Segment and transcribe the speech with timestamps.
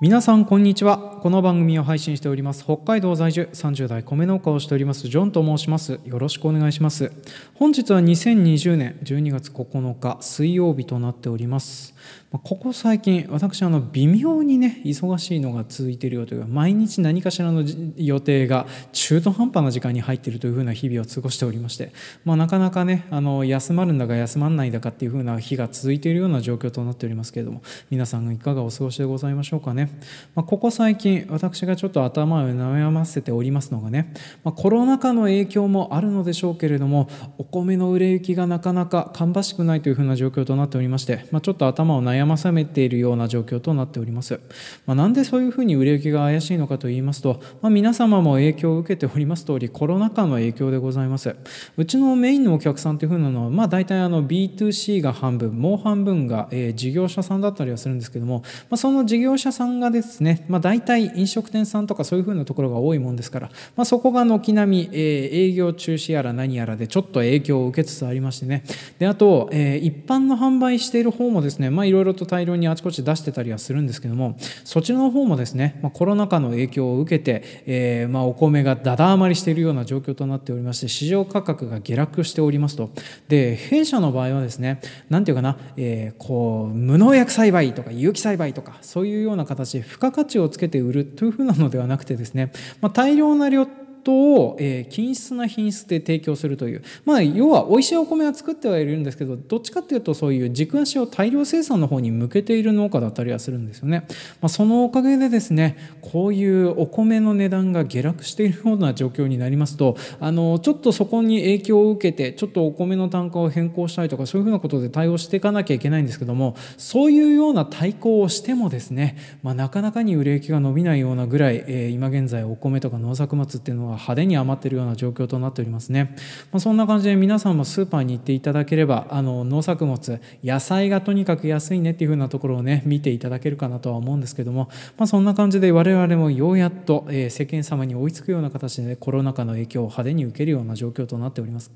[0.00, 1.17] 皆さんこんにちは。
[1.18, 2.62] この番組を配信しております。
[2.62, 5.98] 北海道在住30代米農家をしておりますジョンと申します。
[6.04, 7.12] よろしくお願いします。
[7.54, 11.94] 本日は2020年12月9日水曜日となっております。
[12.30, 17.64] ここ最近私あの微妙にね忙しいのが続いているよというか毎日何かしらの
[17.96, 21.90] 予定が中途半端な時間に入っているというふうな日々を過ごしておりまして、
[22.26, 29.90] まあ、なかなかねあの休まるんだか休まんないんだかっていうふうな日が続いているような状況となっておりますけれども皆さんがいかがお過ごしでございましょうかね、
[30.34, 34.12] まあ、ここ最近私がちょっと頭を悩ませておりますのがね、
[34.44, 44.40] まあ、コロナ禍の影響もあるのでしょうけれどもお米の売れ行きがなかなか芳しくないというふうな状況となっておりまして、まあ、ちょっと頭を悩まさめているような状況となっております。
[44.86, 51.34] まあ、なんでそういうふうに売れ行きが怪しいのかと言いますと、まあ、皆様も影響を受けております通りコロナ禍の影響でございます。
[51.76, 68.64] うちのメインのお客さんというふうなのは、まあ、大体あの B2C が半分もう半分が、えー、事業者さんだったりはするんですけども、まあ、その事業者さんがですね、まあ、大体飲食店さんとかそういうふうなところが多いもんですから、まあ、そこが軒並み、えー、営業中止やら何やらでちょっと影響を受けつつありましてね。
[68.98, 82.90] であと、えー、一般の販売している方もですね、いろいろと大量にあちこち出してたりはするんですけどもそちらの方もですね、まあ、コロナ禍の影響を受けて、えー、まあお米がだだ余りしているような状況となっておりまして市場価格が下落しておりますと。
[83.28, 93.66] で弊社の場合はですね何て言うかな、えー、こう無農薬栽培とか有機栽培とかそういうような形で付加価値をつけて売るというふうなのではなくてですね、まあ、大量な量
[94.02, 104.06] トを、えー、均質な品質で提供するという、まあ、要は美味しいお米は作ってはいるんですけどどっちかっていうとそういう軸足を大量生産の方に向けている農家だったりはするんですよね、
[104.40, 126.16] まあ、そのおかげでですねこういうお米の値段が下落しているような状況になりますとあのちょっとそこに影響を受けてちょっとお米の単価を変更したりとかそういうふうなことで対応していかなきゃいけないんですけどもそういうような対抗をしてもですね、まあ、なかなかに売れ行きが伸びないようなぐらい、えー、今現在お米とか農作物っていうのは派手に余っているような状況となっておりますね、
[126.52, 141.70] まあ、そんな感じで皆さんもスーパーに行っていただければあの農作物野菜がとにかく安いねっていうふうなところをね見ていただけるかなとは思うんですけども、まあ、そんな感じで我々もようやっと、えー、世間様に追いつくような形でねコロナ禍の影響を派手に受けるような状況となっております。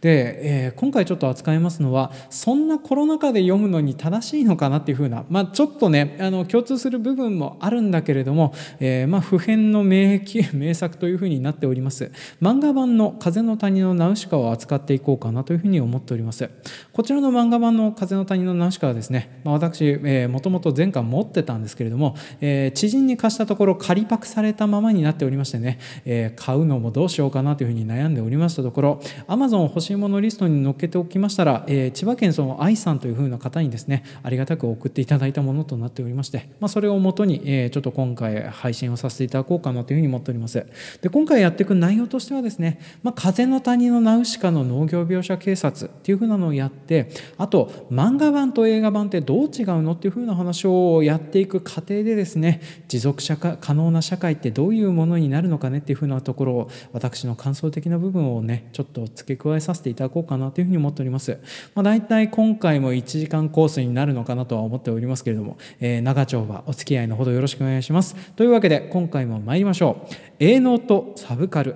[0.00, 10.22] で、えー、今回ちょっと扱いますのはそんなコロナ禍で読むのに正しいのかなっていうふうな、まあ、ちょっとねあの共通する部分もあるんだけれども、えー、まあ普遍の名
[10.52, 12.10] 名作というふうになってっております。
[12.42, 16.50] 漫画版の風の谷のナウシカを扱っていこうかなというふうに思っております。
[16.92, 40.66] こちらの漫画版の風の谷のナウシカはですね、まあ、私、えー、もともと前回持ってたんですけれども、えー、知人に貸したところ仮パクされたままになっておりましてね、えー、買うのもどうしようかなというふうに悩んでおりましたところ Amazon 欲しいものリストに載っけておきましたら、えー、千葉県その愛さんというふうな方にですねありがたく送っていただいたものとなっておりまして、まあ、それをもとに、えー、ちょっと今回配信をさせていただこうかなというふうに思っております。
[41.02, 61.38] で今回やっていく内容としてはですね、まあ、風の谷のナウシカの農業描写警察っていうふうなのをやってあと漫画版と映画版ってどう違うのっていうふうな話をやっていく過程でですね持続社会可能な社会ってどういうものになるのかねっていうふうなところを私の感想的な部分をねちょっと付け加えさせていただこうかなというふうに思っております。
[61.74, 68.14] まあ、大体今回も1時間コースになるのかなとは思っておりますけれども、えー、長丁場お付き合いのほどよろしくお願いします。
[68.36, 70.14] というわけで今回も参りましょう。
[70.38, 71.74] 営農とササブカル。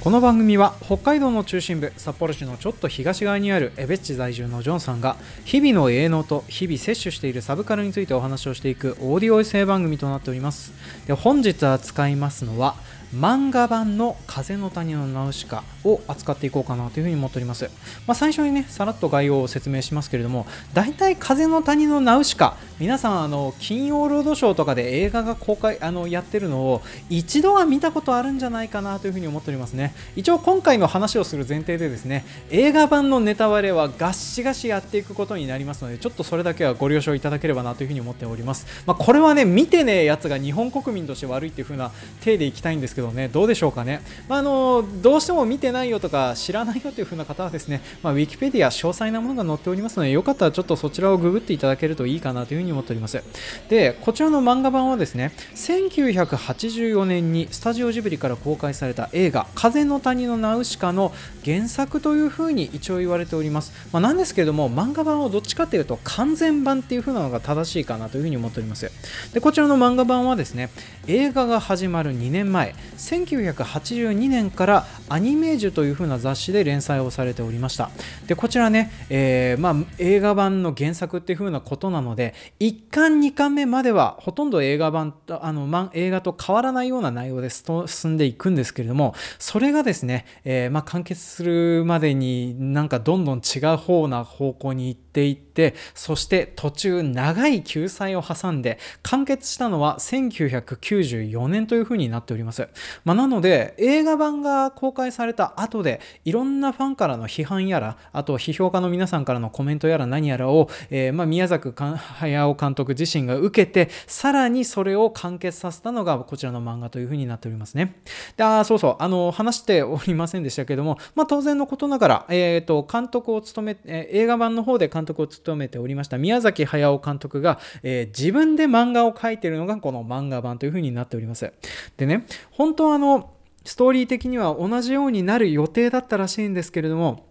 [0.00, 5.14] この番組は北海道の中心部札幌市のちょっと東側にある江別市在住のジョンさんが
[5.44, 10.72] 日々の営農と日々摂取しているサブカルについてお話をしていくオーディオエッセイ番組となっております。
[11.06, 12.74] で本日扱いますのは
[13.14, 17.70] 漫画版の風の谷のナウシカを扱っていこうかなというふうに思っております。
[18.06, 29.94] まあ、最初にね、さらっと概要を説明しますけれども、大体風の谷のナウシカ、皆さん、あの金曜ロードショーとかで映画が公開あのやってるのを一度は見たことあるんじゃないかなというふうに思っておりますね。
[30.16, 38.66] 一応今回の話をする前提でですね、映画版のネタバレはガッシガシやっていくことになりますので、ちょっとそれだけはご了承いただければなというふうに思っております。
[38.86, 41.90] まあ、これはね、見てねえやつが日本国民として悪いっていう風な
[42.22, 44.02] 体でいきたいんですけどね、どうでしょうかね。
[44.28, 53.22] まあ、あのどうしても見てないよとか知らないよという風な方はですね、まあ、ウィキペディア詳細なものが載っておりますので、よかったらちょっとそちらをググっていただけるといいかなという風に思っております。
[53.68, 61.12] でこちらの漫画版はですね1984年にスタジオジブリから公開された映画「風の谷のナウシカ」の
[61.44, 68.90] 原作というふうに一応言われております、まあ、なんですけれども漫画版はどっちかというと完全版っていう風なのが正しいかなというふうに思っております。
[69.32, 70.70] でこちらの漫画版はですね
[71.06, 77.90] 映画が始まる2年前1982年からアニメージュという風な雑誌で連載をされておりました。
[78.26, 102.68] でこちらね、えー、まあ、映画版の原作っていう風なことなので1巻2巻目まではほとんど映画版あの映画と変わらないような内容で進んでいくんですけれどもそれがですね、えー、まあ、完結するまでになんかどんどん違う方な方向に行っていってそして途中長い救済を挟んで完結したのは1994年という風になっております、
[103.04, 117.96] まあ、なので映画版が公開された後でいろんなファンからの批判やらあと批評家の皆さんからのコメントやら何やらを、えー、まあ、宮崎駿監督自身が受けてさらにそれを完結させたのがこちらの漫画という風になっておりますね。
[118.36, 131.52] であそうそうあの話しておりませんでしたけども、まあ、当然のことながら、えーと、監督を務め、えー、映画版の方で監監督を務めておりました宮崎駿監督が、えー、自分で漫画を描いているのがこの漫画版というふうになっております。
[131.96, 133.32] でね本当はあの
[133.64, 137.26] ストーリー的には同じようになる予定だったらしいんですけれども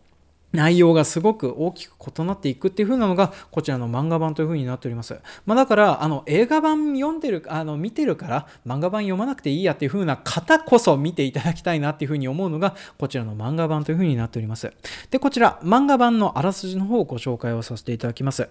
[0.53, 5.19] 内容がすごく大きく異なっていくっていう風なのがこちらの漫画版という風になっております。
[5.45, 14.71] まあ、だからあの映画版読んでるあの見てるから漫画版読まなくていいやっていう風な方こそ見ていただきたいなっていう風に思うのがこちらの漫画版という風になっております。
[15.09, 18.49] でこちら漫画版のあらすじの方をご紹介をさせていただきます。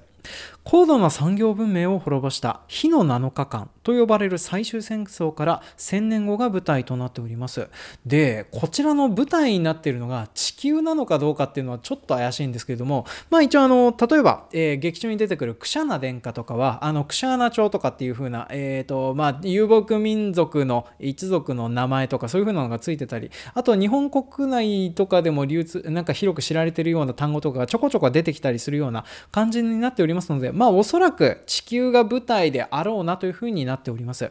[0.64, 7.68] 高度な産業文明を滅ぼした火の7日間と呼ばれる最終戦争から1000年後が舞台となっております。
[8.04, 34.30] で、こちらの舞台になっているのが地球なのかどうかっていうのはちょっと怪しいんですけれども、まあ一応あの、例えば、えー、劇中に出てくるクシャナ殿下とかは、あの、クシャーナ朝とかっていう風な、えっ、ー、と、まあ遊牧民族の一族の名前とかそういう風なのがついてたり、あと日本国内とかでも流通、なんか広く知られてるような単語とかがちょこちょこ出てきたりするような感じになっておりますので、まあおそらく地球が舞台であろうなという風になっております。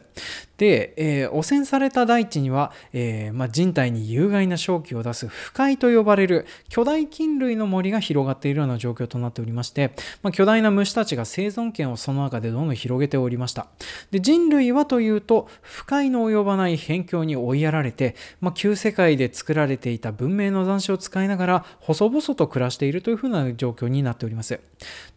[0.60, 9.92] で、えー、汚染された大地には、えー、まあ、人体に有害な正気を出す不快と呼ばれる巨大菌類の森が広がっているような状況となっておりまして、
[10.22, 13.68] まあ、巨大な虫たちが生存権をその中でどんどん広げておりました。
[14.10, 24.60] で人類はというと不快の及ばない辺境に追いやられて、まあ、旧世界で作られていた文明の残滓を使いながら細々と暮らしているというふうな状況になっております。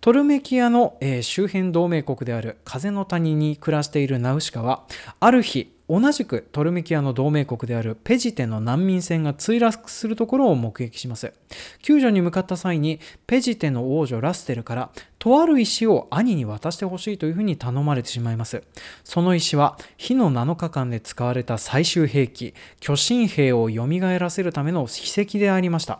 [0.01, 4.83] トルメキアの、えー、周辺同盟国である風の谷に暮らしているナウシカは
[5.19, 11.33] ある日同じくトルメキアの同盟国であるペジテの難民船が墜落するところを目撃します。
[11.81, 14.89] 救助に向かった際にペジテの王女ラステルから
[15.19, 18.63] とある石を兄に渡してほしいというふうに頼まれてしまいます。
[19.03, 23.87] その石は火の7日間で使われた最終兵器巨神兵を蘇
[24.19, 25.99] らせるための秘跡でありました。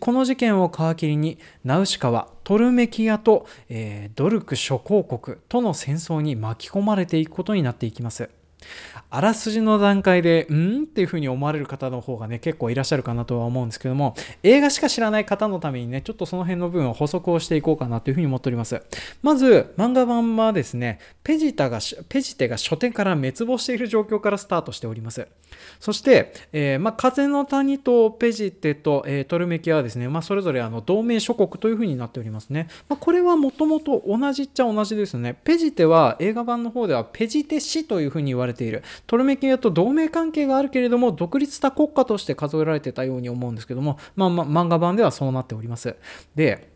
[0.00, 8.28] この事件を皮切りにナウシカはトルメキアと、えー、ドルク諸公国との戦争に巻き込まれていくことになっていきます。
[9.08, 10.84] あらすじの段階で、ん？
[10.84, 18.82] っていうふうに思われる方の方がね、結構いらっしゃるかなとは思うんですけども、映画しか知らない方のためにね、ちょっとその辺の部分を補足をしていこうかなというふうに思っております。
[19.22, 25.28] まず、漫画版はですね、ペジタが、ペジテが書店から滅亡している状況からスタートしております。
[25.78, 32.68] そして、えー、まあ、風の谷とペジテと、えー、トルメキはですね、まあ、それぞれあの同盟諸国というふうになっておりますね。
[32.88, 35.38] まあ、これはもともと同じっちゃ同じですね。
[35.44, 38.82] ペジテは映画版の方ではペジテ氏というふうに言われている。
[39.06, 45.96] トルメキアと同盟関係があるけれども、独立した国家として数えられてたように思うんですけども、まあ、まあ、漫画版ではそうなっております。
[46.34, 46.75] で、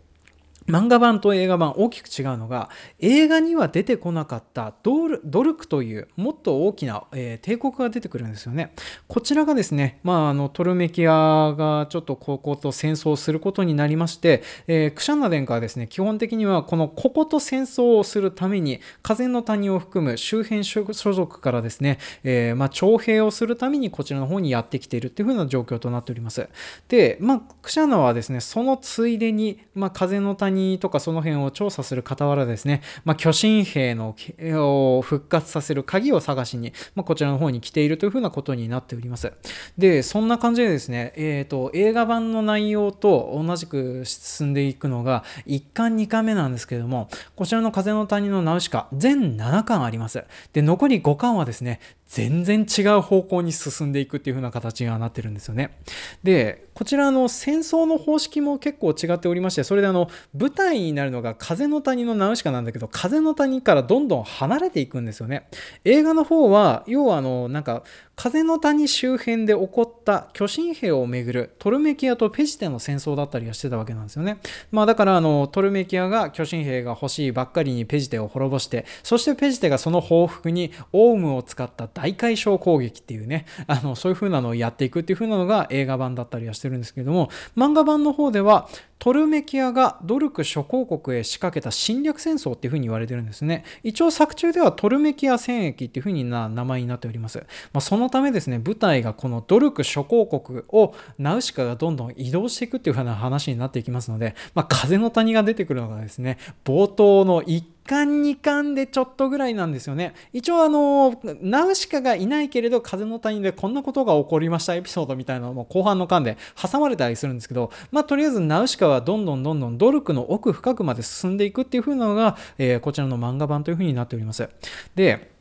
[0.71, 8.73] 漫画版と映画版大きく違うのが映画には出てこなかったドルドルクというもっと大きな、えー、帝国が出てくるんですよね。
[9.09, 26.49] こちらがですね、まあ、あのトルメキアがちょっとここと戦争することになりまして、えー、クシャナ殿下はですね基本的にはこのここと戦争をするために風の谷を含む周辺所属からですね、えー、まあ、徴兵をするためにこちらの方にやってきているっていう風な状況となっております。
[26.89, 39.33] で、まあ、クシャナはですねそのついでに、まあ、風の谷とかその辺を調査する傍らですね、まあ、巨神兵のを復活させる鍵を探しに、まあ、こちらの方に来ているというふうなことになっております。
[39.79, 50.25] で、そんな感じでですね、えーと、映画版の内容と同じく進んでいくのが1巻2巻目なんですけれども、こちらの風の谷のナウシカ、全7巻あります。
[50.53, 55.79] で、残り5巻はですね、全然違う方向に進んでいくっていう風な形がなってるんですよね。
[56.25, 65.49] で、こちらの戦争の方式も結構違っておりまして、それであの、舞台になるのが風の谷のナウシカなんだけど風の谷からどんどん離れていくんですよね
[65.85, 67.83] 映画の方は要はあのなんか
[68.23, 74.37] 風の谷周辺で起こった巨神兵をめぐるトルメキアとペジテの戦争だったりはしてたわけなんですよね。
[74.71, 88.69] まあだからあのトルメキアが巨神兵が欲しいばっかりにペジテを滅ぼしてそしてペジテがその報復にオウムを使った大解消攻撃っていうねあのそういう風なのをやっていくっていう風なのが映画版だったりはしてるんですけども漫画版の方では
[89.01, 93.65] トルメキアがドルク諸公国へ仕掛けた侵略戦争っていうふうに言われてるんですね。
[93.83, 97.39] 一応作中ではトルメキア戦役っていうふうにな名前になっております。
[97.73, 110.15] まあ、そのためですね、舞台がこのドルク諸公国をナウシカがどんどん移動していくっていうふうな話になっていきますので、まあ、風の谷が出てくるのがですね、冒頭の1巻2巻でちょっとぐらいなんですよね。
[110.33, 124.49] 一応あの、ナウシカがいないけれど風の谷でこんなことが起こりましたエピソードみたいなのも後半の巻で挟まれたりするんですけど、まあとりあえずナウシカはどんどんどんどん努力の奥深くまで進んでいくっていう風なのが、えー、こちらの漫画版という風になっております。
[124.95, 125.40] で、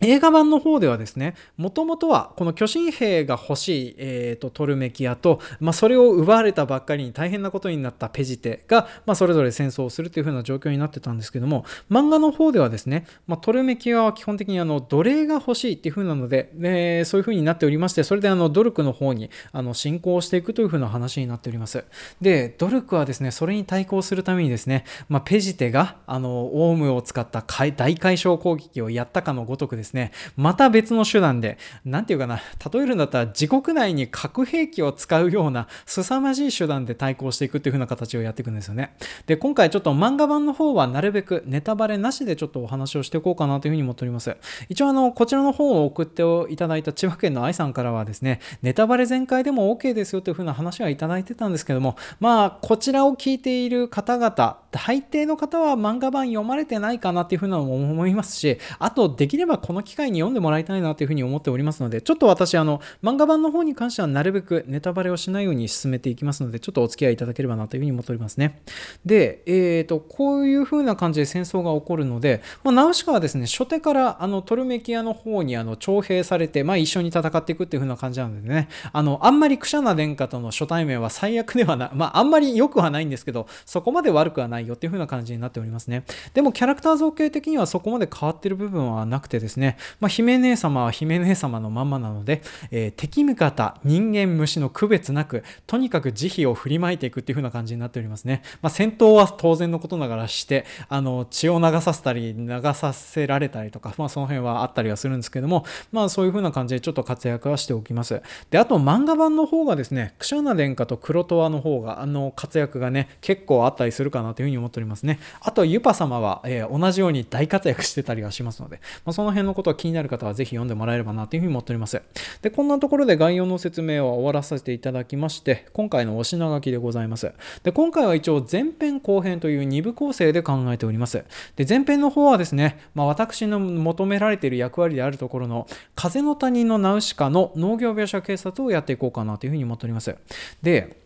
[0.00, 21.84] 映画版の方ではですね、もともとはこの巨神兵が欲しい、えーと、トルメキアと、まあ、それを奪われたばっかりに大変なことになったペジテが、まあ、それぞれ戦争をするという風な状況になってたんですけども、漫画の方ではですね、まあ、トルメキアは基本的にあの奴隷が欲しいっていう風なので、えー、そういう風になっておりまして、それであのドルクの方にあの進行していくという風な話になっております。
[22.20, 32.40] で、ドルクはですね、それに対抗するためにですね、まあ、ペジテがあのオウムを使った大解消攻撃をやったかのごとくですねですね、また別の手段で、なんていうかな、
[32.72, 38.94] 例えるんだったら自国内に核兵器を使うような凄まじい手段で対抗していくっていう風な形をやっていくんですよね。
[39.26, 44.36] で、今回ちょっと漫画版の方はなるべくネタバレなしでちょっとお話をしていこうかなというふうに思っております。
[44.68, 68.60] 一応あの、こちらの方を送っていただいた千葉県の愛さんからはですね、ネタバレ全開でも OK ですよという風な話はいただいてたんですけども、まあ、こちらを聞いている方々、大抵の方は漫画版読まれてないかなっていう風なのも思いますし、あと、できればこの機会に読んでもらいたいなというふうに思っておりますので、ちょっと私、あの、漫画版の方に関してはなるべくネタバレをしないように進めていきますので、ちょっとお付き合いいただければなというふうに思っておりますね。
[69.06, 86.04] で、えっ、ー、と、こういうふうな感じで戦争が起こるので、まあ、ナウシカはですね、初手からあのトルメキアの方にあの徴兵されて、まあ、一緒に戦っていくっていうふうな感じなのでね、あの、あんまりクシャナ殿下との初対面は最悪ではない、まあ、あんまり良くはないんですけど、そこまで悪くはないないよっていうふうな感じになっておりますね。
[86.34, 98.42] でも、キャラクター造形的にはそこまで変わってる部分はなくてですね、まあ、姫姉様は姫姉様のまんまなので、えー、敵味方、人間、虫の区別なく、とにかく慈悲を振りまいていくっていう風な感じになっておりますね。
[98.60, 108.20] まあ、戦闘は当然のことながらして、あの、血を流させたり、流させられたりとか、まあ、その辺はあったりはするんですけども、まあ、そういう風な感じでちょっと活躍はしておきます。
[108.50, 115.20] で、あと漫画版の方がですね、クシャナ殿下とクロトワの方が、あの、活躍がね、結構あったりするかなという風に思っておりますね。
[115.40, 122.00] あと、ユパ様は、えー、同じように大活躍してたりはしますので、まあ、その辺のことは気になる方はぜひ読んでもらえればなというふうに思っております。
[122.42, 127.32] で、こんなところで概要の説明は終わらせていただきまして、今回のお品書きでございます。
[127.62, 131.24] で、今回は一応前編後編という2部構成で考えております。
[131.56, 140.14] で、前編の方はですね、まあ、私の求められている役割であるところの、風の谷のナウシカの農業描写警察をやっていこうかなというふうに思っております。
[140.62, 140.97] で、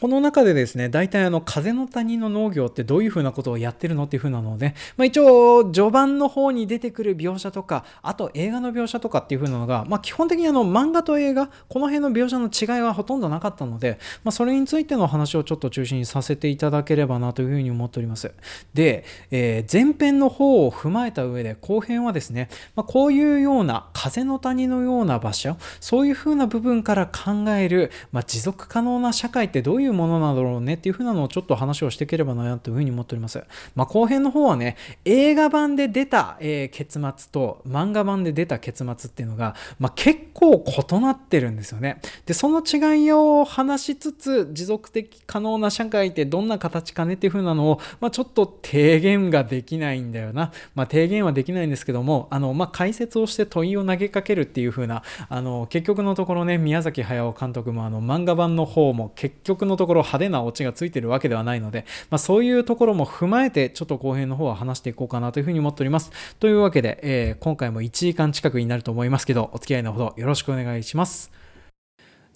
[0.00, 18.32] この中でですね、大体あの、風の谷の農業ってどういうふうなことをやってるのっていうふうなので、まあ、一応、序盤の方に出てくる描写とか、あと映画の描写とかっていうふうなのが、まあ、基本的にあの、漫画と映画、この辺の描写の違いはほとんどなかったので、まあ、それについての話をちょっと中心にさせていただければなというふうに思っております。
[18.74, 33.42] で、えー、前編の方を踏まえた上で、後編はですね、まあ、こういうような風の谷のような場所、そういうふうな部分から考える、まあ、持続可能な社会ってどういういうものなんだろうねっていう風なのをちょっと話をしていければなというふうに思っております。
[33.74, 42.00] まあ、後編の方はね、映画版で出た、えー、結末と漫画版で出た結末っていうのが、まあ、結構異なってるんですよね。
[42.26, 50.52] で、その違いを話しつつ、持続的可能な社会ってどんな形かねっていう風なのを、まあ、ちょっと提言ができないんだよな。
[50.74, 66.10] まあ、提言はできないんですけども、あの、まあ、解説をして問いを投げかけるっていう風な、あの、結局のところね、宮崎駿監督もあの、漫画版の方も結局のところ派手なオチがついてるわけではないので、まあ、そういうところも踏まえてちょっと後編の方は話していこうかなというふうに思っております。
[66.40, 71.30] というわけで、えー、今回も1時間近くになると思いますけど、お付き合いのほどよろしくお願いします。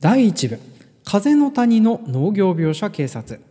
[0.01, 0.61] 第1部、
[1.05, 3.50] 風の谷の農業描写警察。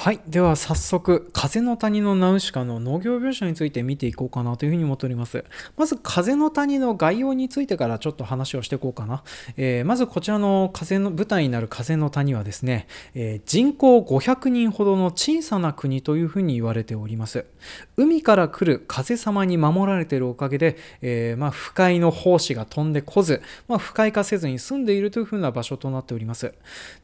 [0.00, 0.20] はい。
[0.26, 5.44] では早速、風の谷のナウシカの農業描写について見ていこうかなというふうに思っております。
[5.76, 9.22] まず、風の谷の概要についてからちょっと話をしていこうかな。
[9.58, 17.44] えー、まず、こちらの風の舞台になる風の谷はですね、えー、人口500人ほどの小さな国というふうに言われております。
[17.98, 26.54] 海から来る風様に守られているおかげで、えー、まあ、不快の胞子が飛んでこず、まあ、不快化せずに住んでいるというふうな場所となっております。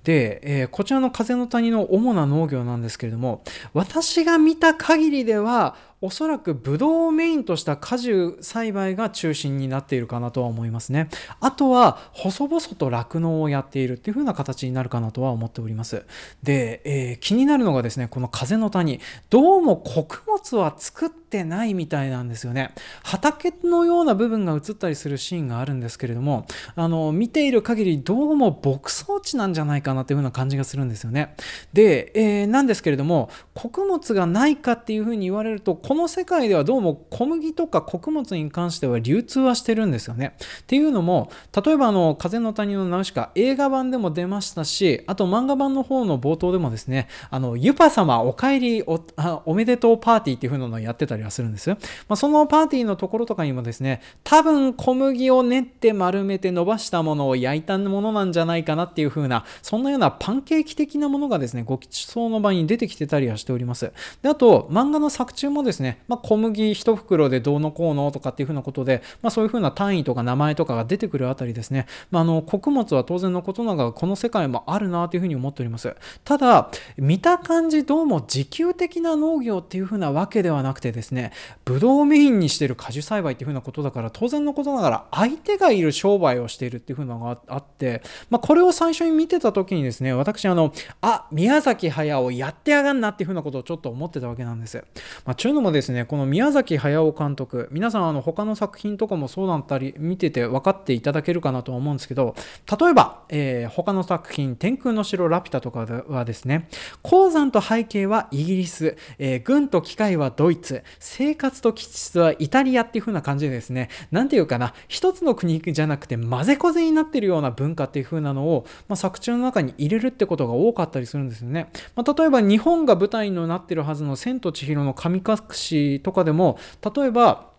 [0.03, 3.43] で、えこちらの風の谷の主な農業なんですですけれども
[3.75, 11.09] 私が見た限りではおそらくブドウをメインとした果樹栽培が中心になっているかなとは思いますね。
[11.41, 16.05] あとは細々と酪農をやっているっていう風な形になるかなとは思っております。
[16.43, 19.00] で、えー、気になるのがですね、この風の谷、
[19.31, 22.75] どうも穀物は作ってないみたいなんですよね。
[23.03, 31.35] 畑のような部分が映ったりするシーンがあるんですけれども、あの、見ている限りどうも牧草地なんじゃないかなという風な感じがするんですよね。
[31.73, 40.35] で、えー、なんですけれども、穀物がないかっていう風に言われると、この世界ではどうも小麦とか穀物に関しては流通はしてるんですよね。
[40.62, 41.31] っていうのも、
[41.64, 49.00] 例えばあの、風の谷のナウシカ映画版でも出ましたし、あと漫画版の方の冒頭でもですね、あの、ユパ様お帰りお
[49.45, 51.76] おめでとうパーティーっていう風なのをやってたりはするんですよ。
[52.09, 63.93] まあ、そのパーティーのところとかにもですね、多分小麦を練って丸めて伸ばしたものを焼いたものなんじゃないかなっていう風な、そんなようなパンケーキ的なものがですね、ご吉祥の場に出てきてたりはしております。
[64.23, 65.75] で、あと、漫画の作中もですね、
[66.09, 75.95] ままあ、小麦1袋でどうのこうのとかっていうふうなことで、まあ、そういうふうな単位とか名前とかが出てくるあたりですね、まあ、あの穀物は当然のことながらこの世界もあるなというふうに思っております。
[76.25, 81.33] ただ見た感じどうも自給的な農業っていうふうなわけではなくてですね
[81.64, 94.85] ブドウメインにしてる果樹栽培っていうふうなことだから当然のことながら相手がいる商売をしているっていうふうなのがあって、まあ、これを最初に見てた時にですね私あのあ宮崎駿やってやがんなっていうふうなことをちょっと思ってたわけなんです。
[95.25, 102.35] まあ、ちゅうのもですねこの宮崎駿監督皆さんあの他の作品とかもそうだったり見てて分かっていただけるかなと思うんですけど
[102.80, 106.68] 例えば、えー、他の作品「天空の城ラピュタ」とかはですね
[107.02, 126.58] 鉱山と背景はイギリス、えー、軍と機械はドイツ生活と基質はイタリアっていう風な感じでですね何て言うかな一つの国じゃなくて混ぜこぜになってるような文化っていう風なのを、まあ、作中の中に入れるってことが多かったりするんですよね、まあ、例えば日本が舞台になってるはずの「千と千尋の神隠し」とかでも
[126.94, 127.55] 例えば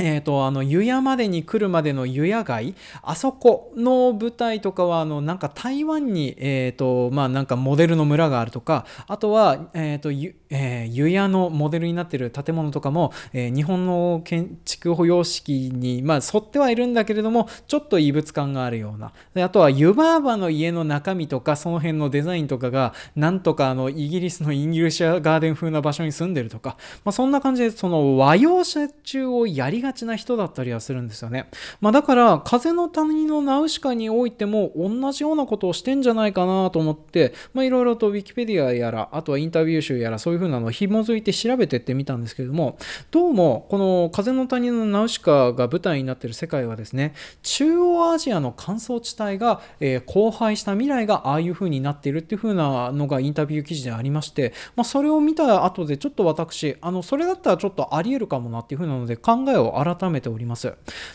[0.00, 10.10] えーと、あの湯屋までに来るまでの湯屋街あそこの舞台とかはあのなんか台湾に、えーとまあ、なんかモデルの村があるとかあとは、えーと
[10.50, 19.12] えー、湯屋のモデルになっている建物とかも、えー、日本の建築様式に、まあ、沿ってはいるんだけれどもちょっと異物感があるような。
[19.34, 31.48] であとは湯婆婆の家の中身とかその辺のデザインとかがなんとかあのイギリスのインギリシャガーデン風な場所に住んでるとか、まあ、そんな感じでその和洋折衷をやりががちな人だったりはするんですよね。
[31.80, 42.78] まあ、だから、風の谷のナウシカにおいても同じようなことをしてんじゃないかなと思って、まあ、いろいろと Wikipedia やら、あとはインタビュー集やら、そういう風なのを紐づいて調べてってみたんですけれども、
[43.10, 60.74] どうも、この風の谷のナウシカが舞台になっている世界はですね、中央アジアの乾燥地帯が、えー、荒廃した未来がああいう風になっているっていう風なのがインタビュー記事でありまして、まあ、それを見た後でちょっと私、あの、それだったらちょっとあり得るかもなっていう風なので考えを改めております。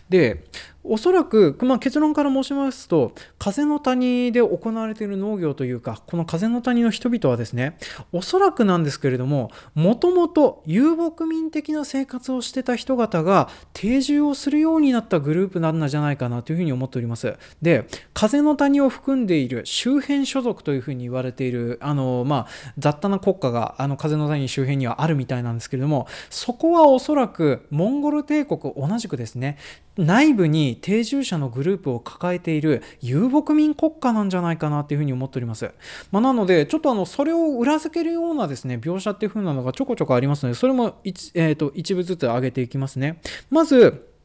[0.09, 0.45] で
[0.87, 7.77] おそらく、まあ、結論から申しますと風の谷で行われている農業というかこの風の谷の人々はですね
[8.11, 17.35] おそらくなんですけれどももともと遊牧民的な生活をしてた人方が定住をするようになったグループなんじゃないかなというふうに思っております。
[17.61, 29.57] で風の谷を含んでいる周辺所属というふうに言われているあの、まあ、雑多な国家があの風の谷周辺にはあるみたいなんですけれどもそこはおそらくモンゴル帝国同じくですね
[29.97, 35.71] 内部に定住者のグループを抱えている遊牧民国家なんじゃないかなっていうふうに思っております。
[36.11, 43.19] まあ、なので、ちょっとあのそれを裏付けるようなですね描写っていう風なのがちょこちょこありますので、それも一,、えーと、一部ずつ上げていきますね。
[43.49, 44.15] まず、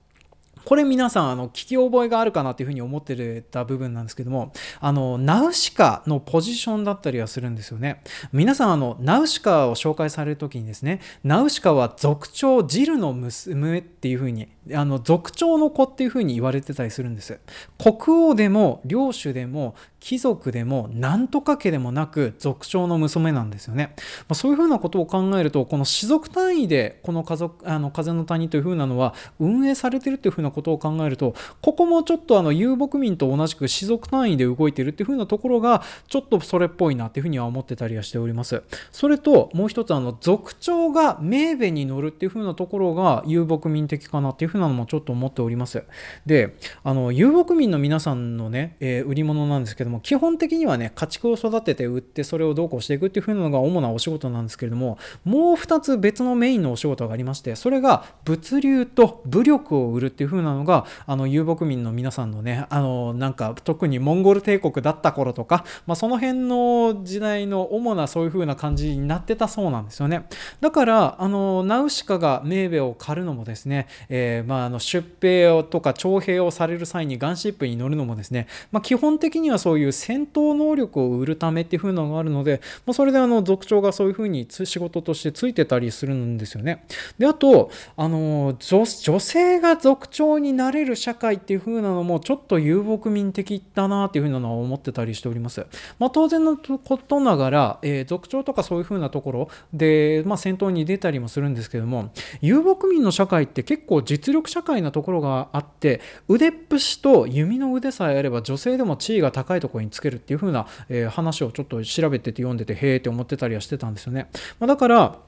[0.65, 8.03] これ皆さん、あの、聞き覚えがあるかなというふうに思ってた部分なんですけども、あの、ナウシカのポジションだったりはするんですよね。
[8.33, 17.41] 皆さん、あの、ナウシカを紹介されるときにですね、ナウシカは族長ジルの娘っていうふうにあの族長の子っていうふうに言われてたりするんです。
[17.79, 38.63] 国王でも領主でも貴族でも何とか家でもなく族長の娘なんですよね、まあ、そういうふうなことを考えるとこの氏族単位でこの家族あの風の谷というふうなのは運営されてるっていうふうなことを考えるとここもちょっとあの遊牧民と同じく氏族単位で動いてるっていうふうなところがちょっとそれっぽいなっていうふうには思ってたりはしております。
[38.93, 45.83] それともう一つあの族長が名弁に乗るっていうふうなところが遊牧民的かなっていうふうなのもちょっと思っております。
[46.27, 70.27] であの遊牧民の皆さんのね、えー、売り物なんですけども基本的にはね家畜を育てて売ってそれをどうこうしていくっていう風なのが主なお仕事なんですけれどももう2つ別のメインのお仕事がありましてそれが物流と武力を売るっていう風なのがあの遊牧民の皆さんのねあのなんか特にモンゴル帝国だった頃とか、まあ、その辺の時代の主なそういう風な感じになってたそうなんですよね。
[70.61, 86.85] だからあのナウシカが名兵を狩るのもですね、えー、まあ、あの出兵とか徴兵をされる際にガンシップに乗るのもですね、まあ、基本的にはそういう戦戦闘能力を売るためっていう風なのがあるので、まあ、それであの族長がそういう風に仕事としてついてたりするんですよね。
[87.19, 95.67] であとあの女性が族長になれる社会っていう風なのもちょっと遊牧民的だなっていう風なのは思ってたりしております。
[95.99, 114.29] まあ、当然のことながら、えー、族長とかそういう風なところで、まあ、戦闘に出たりもするんですけども遊牧民の社会って結構実力社会なところがあって腕っぷしと弓の腕さえあれば女性でも地位が高いところにつけるっていう風な、えー、話をちょっと調べてて読んでてへえって思ってたりはしてたんですよね。
[114.59, 115.19] まあ、だから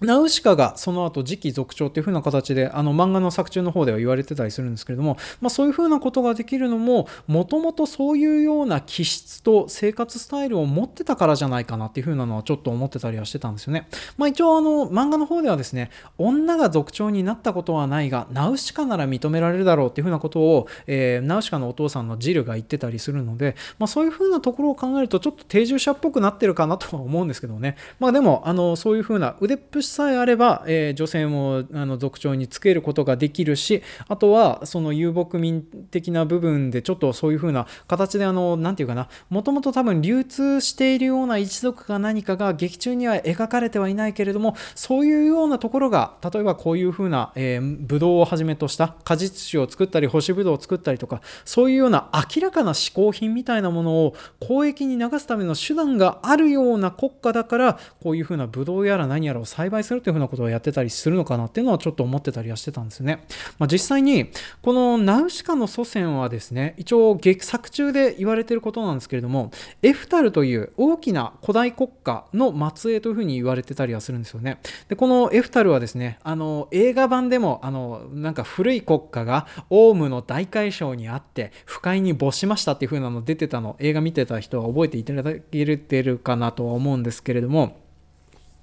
[0.00, 13.88] ナウシカがその後次期続長っていう風な形であの漫画の作中の方では言われてたりするんですけれども、まあ、そういう風なことができるのももともとそういうような気質と生活スタイルを持ってたからじゃないかなっていう風なのはちょっと思ってたりはしてたんですよね。
[14.16, 27.76] まあ、一応あの漫画の方ではですね女が族長になったことはないがナウシカなら認められるだろうっていう風なことを、えー、ナウシカのお父さんのジルが言ってたりするので、まあ、そういう風なところを考えるとちょっと定住者っぽくなってるかなとは思うんですけどね。
[27.98, 63.24] まあでもあのそういう風な腕っぷしさえあれば、えー、女性もあの族長につけることができるしあとはその遊牧民的な部分でちょっとそういう風な形であの何て言うかなもともと多分流通しているような一族か何かが劇中には描かれてはいないけれどもそういうようなところが例えばこういう風な、えー、ブドウをはじめとした果実酒を作ったり干しブドウを作ったりとかそういうような明らかな嗜好品みたいなものを交易に流すための手段があるような国家だからこういう風なブドウやら何やらを栽培するという風なことをやってたりするのかなっていうのはちょっと思ってたりはしてたんですね。
[63.58, 64.30] まあ、実際に
[64.62, 69.50] このナウシカの祖先はですね一応劇作中で言われてることなんですけれども
[69.82, 74.58] エフタルという大きな古代国家の末裔というふうに言われてたりはするんですよね。
[74.88, 87.76] でこのエフタルはですねあの映画版でもあのなんか古い国家がオウムの大海嘯にあって不快に没しましたっていう風なの出てたの映画見てた人は覚えていただけてるかなとは思うんですけれども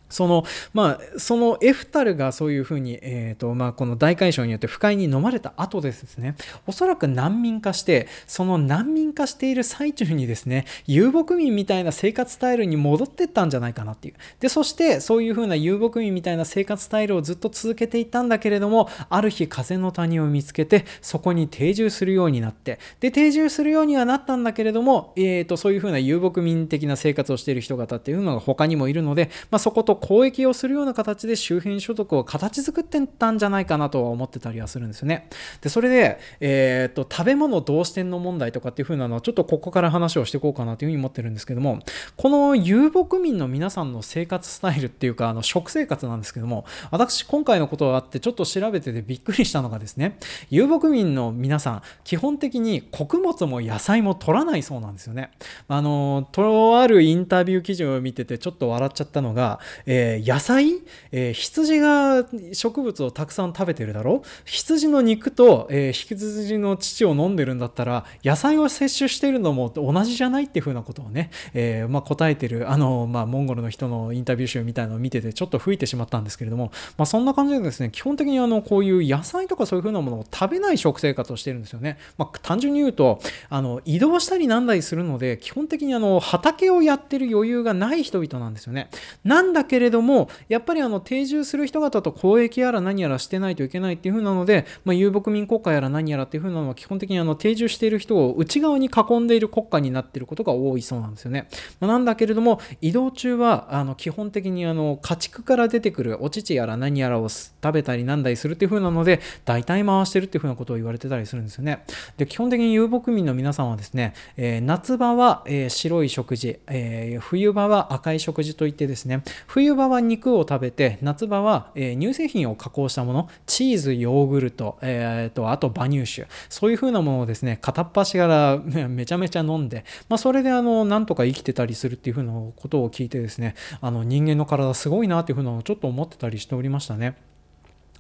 [0.09, 0.43] その
[0.73, 6.35] まあ、そのエフタルがそういうふうに、えーとまあ、この大海嘯によって不快に飲まれた後ですね。
[6.65, 14.15] おそらく難民化してその難民化している最中にですね遊牧民みたいな生活スタイルに戻ってったんじゃないかなっていう。
[14.39, 22.79] でそしてそういうふうな遊牧民みたいな生活スタイルをずっと続けていたんだけれどもある日風の谷を見つけてそこに定住するようになって。
[22.99, 35.29] で定住するようにはなったんだけれども、えーと、そういうふうな遊牧民的な生活をしている人方っていうのが他にもいるので、まあ、そこと交易をするような形で周辺所得を形作ってたんじゃないかなとは思ってたりはするんですよね。
[35.62, 41.79] で、それで、えー、っと、食べ物同視点の問題とかっていう風なのはちょっとここから話をしていこうかなというふうに思ってるんですけども、
[42.15, 50.17] この遊牧民の皆さんの生活スタイルっていうか、あの、食生活なんですけども、私今回のことがあってちょっと調べててびっくりしたのがですね、
[50.49, 55.31] 遊牧民の皆さん、基本的に穀物も野菜も取らないそうなんですよね。
[55.67, 64.17] あの、とあるインタビュー記事を見ててちょっと笑っちゃったのが、えー、野菜、えー、羊が植物をたくさん食べてるだろ？
[64.17, 83.19] う羊の肉と、えー、羊の乳を飲んでるんだったら野菜を摂取しているのも同じじゃないっていうふうなことをね、えー、まあ、答えてるあの、まあ、モンゴルの人のインタビュー集みたいなのを見ててちょっと吹いてしまったんですけれども、まあ、そんな感じでですね基本的にあのこういう野菜とかそういうふうなものを食べない食生活をしてるんですよね、まあ、単純に言うと
[83.50, 88.89] あの移動したりなんだりするので基本的にあの畑をやってる余裕がない人々なんですよね。
[89.23, 101.47] なんだけけれどもやっぱりあの定住する人方と交易やら何やらしてないといけないっていう風なので、まあ、遊牧民国家やら何やらっていう風なのは基本的にあの定住している人を内側に囲んでいる国家になっていることが多いそうなんですよね。
[101.79, 111.83] まあ、なんだけれども移動中はあの基本的にあの家畜から出てくるお乳やら何やらを食べたりなんだりするっていう風なので大体回してるっていう風なことを言われてたりするんですよね。
[112.17, 137.15] で基本的に遊牧民の皆さんはですね、えー、夏場は、えー、白い食事、えー、冬場は赤い食事といってですね冬冬場は肉を食べて夏場は、え乳製品を加工したものチーズヨーグルト、えーと、あと馬乳酒そういう風なものをですね片っ端からめちゃめちゃ飲んで、まあ、それであのなんとか生きてたりするっていう風なことを聞いてですねあの人間の体すごいなっていう風なのをちょっと思ってたりしておりましたね。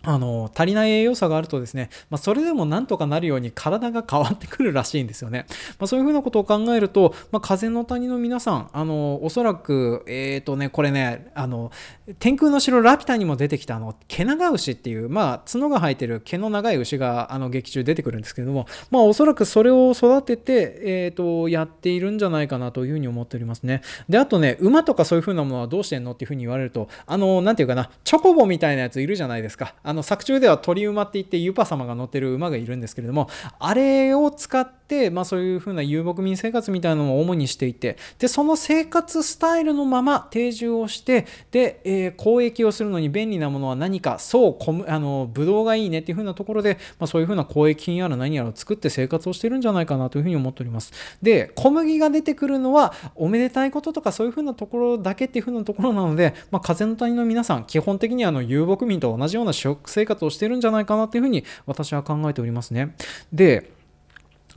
[0.03, 5.45] あの足りない栄養素があるとですね、まあ、それでもなんとかなるように体が変わってくるらしいんですよね。
[5.79, 11.71] まあ、そういうふうなことを考えると、まあ、風の谷の皆さん、あのおそらく、えっ、ー、とね、これね、あの
[12.19, 23.81] 天空の城ラピュタにも出てきたあの毛長牛っていう、まあ、角が生えてる毛の長い牛があの劇中出てくるんですけれども、まあ、おそらくそれを育てて、えーと、やっているんじゃないかなというふうに思っておりますね。
[24.07, 29.75] で、あとね、馬とかそういうふうなものはどうしてんのっていうふうに言われると、あの、なんていうかな、チョコボみたいなやついるじゃないですか。
[29.83, 33.29] あのの作中では鳥馬って言ってユパ様が乗ってる馬がいるんですけれども
[33.59, 50.91] あれを使って、まあ、そういうふうな遊牧民生活みたいなのを主にしていてでその生活スタイルのまま定住をしてで、えー、交易をするのに便利なものは何かそうあのブドウがいいねっていうふうなところで、まあ、そういうふうな交易品やら何やらを作って生活をしてるんじゃないかなというふうに思っております。
[51.21, 62.95] で小麦が出てくるのはおめでたいこととかそういうふうなところだけっていうふうなところなので、まあ、風の谷の皆さん基本的にあの遊牧民と同じような食生活をしてるんじゃないかなっていうふうに私は考えておりますね。
[63.31, 63.76] で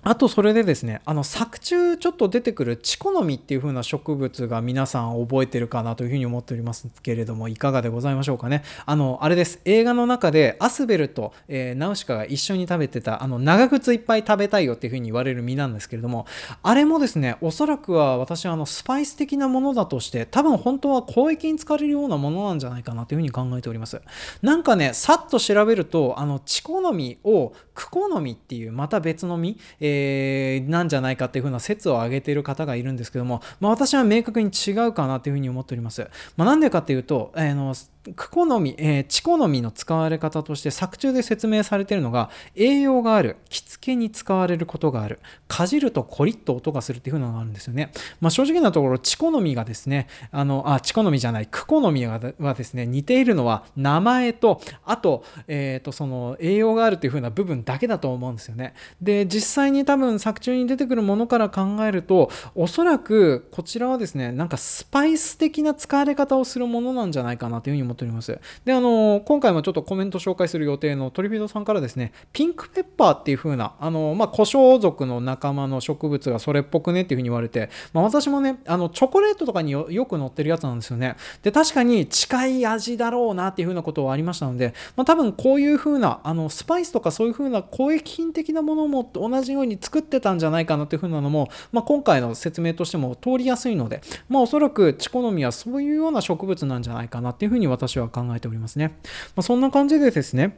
[0.02, 8.62] あとそれでですね、あの作中ちょっと出てくるチコノミっていう風な植物が皆さん覚えてるかなというふうに思っておりますけれども、いかがでございましょうかね？
[8.86, 9.60] あの、あれです。
[9.66, 16.24] 映画の中でアスベルと、えー、ナウシカが一緒に食べてた、あの、長靴いっぱい食べたいよっていう風に言われる実なんですけれども、
[16.62, 24.00] あれもですね、おそらくは私はあの、スパイス的なものだとして、多分本当は交易に使われるようなものなんじゃないかなというふうに考えております。
[24.40, 36.09] なんかね、さっと調べると、あの、チコノミをクコノミっていうまた別の実、えーえなんじゃないかっていう風な説を挙げている方がいるんですけども、まあ、私は明確に違うかなというふうに思っております。
[36.37, 37.74] まあ、なんでかっていうと、えー、の
[38.14, 58.74] 好み、えー、チ好みの使われ方として作中で説明されているのが栄養がある着付けに使われることがあるかじるとコリッと音がするっていうのがあるんですよね、まあ、正直なところチ好みがですねあのあチ好みじゃないク好みはですね似ているのは名前とあと,、えー、とその栄養があるっていう風な部分だけだと思うんですよね。
[59.00, 68.38] で実際に多分作中に出てくるものから考えるとおそらくこちらはですねなんかスパイス的な使われ方をするものなんじゃないかなというふうに思っております。
[68.64, 81.16] で、あの、今回もちょっとコメント紹介する予定のトリフィードさんからですね、ピンクペッパーっていう風な、あの、まあ、胡椒属の仲間の植物がそれっぽくねっていう風に言われて、まあ、私もね、あの、チョコレートとかによく載ってるやつなんですよね。
[81.42, 98.99] で、確かに近い味だろうなっていう風なことはありましたので、まあ、多分こういう風な、あの、スパイスとかそういう風な交易品的なものも同じように作ってたんじゃないかなっていう風なのも、まあ、今回の説明としても通りやすいので、まあ、おそらくチコノミはそういうような植物なんじゃないかなっていう風に私私は考えておりますね。
[99.35, 100.57] まあ、そんな感じでですね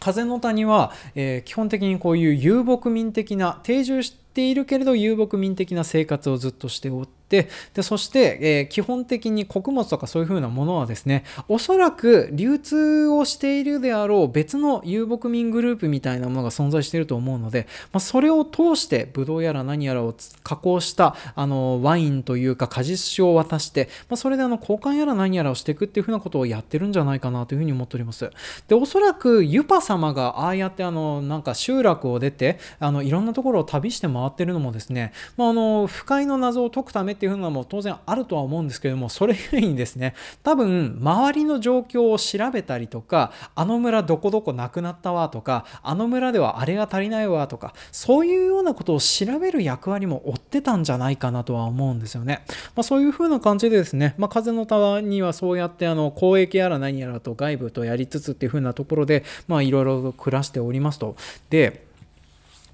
[0.00, 28.30] 風の谷は、えー、基本的にこういう遊牧民的な定住しているけれど遊牧民的な生活をずっとしておってででそして、えー、基本的に穀物とかそういう風なものはですねおそらく流通をしているであろう別の遊牧民グループみたいなものが存在していると思うので、まあ、それを通してブドウやら何やらを加工したあのワインというか果実酒を渡して、まあ、それであの交換やら何やらをしていくっていう風なことをやってるんじゃないかなというふうに思っております。
[28.68, 61.14] でおそらくユパ様がああやってあのなんか集落を出てあのいろんなところを旅して回ってるのもですね、まあ、あの不快の謎を解くためっていう風なのも当然あるとは思うんですけどもそれ以外にですね 多分周りの状況を調べたりとかあの村どこどこなくなったわとかあの村ではあれが足りないわとかそういうようなことを調べる役割も負ってたんじゃないかなとは思うんですよね、まあ、そういう風な感じでですね、まあ、風のタワーにはそうやってあの交易やら何やらと外部とやりつつっていう風なところでまあいろいろ暮らしておりますと。
[61.50, 61.91] で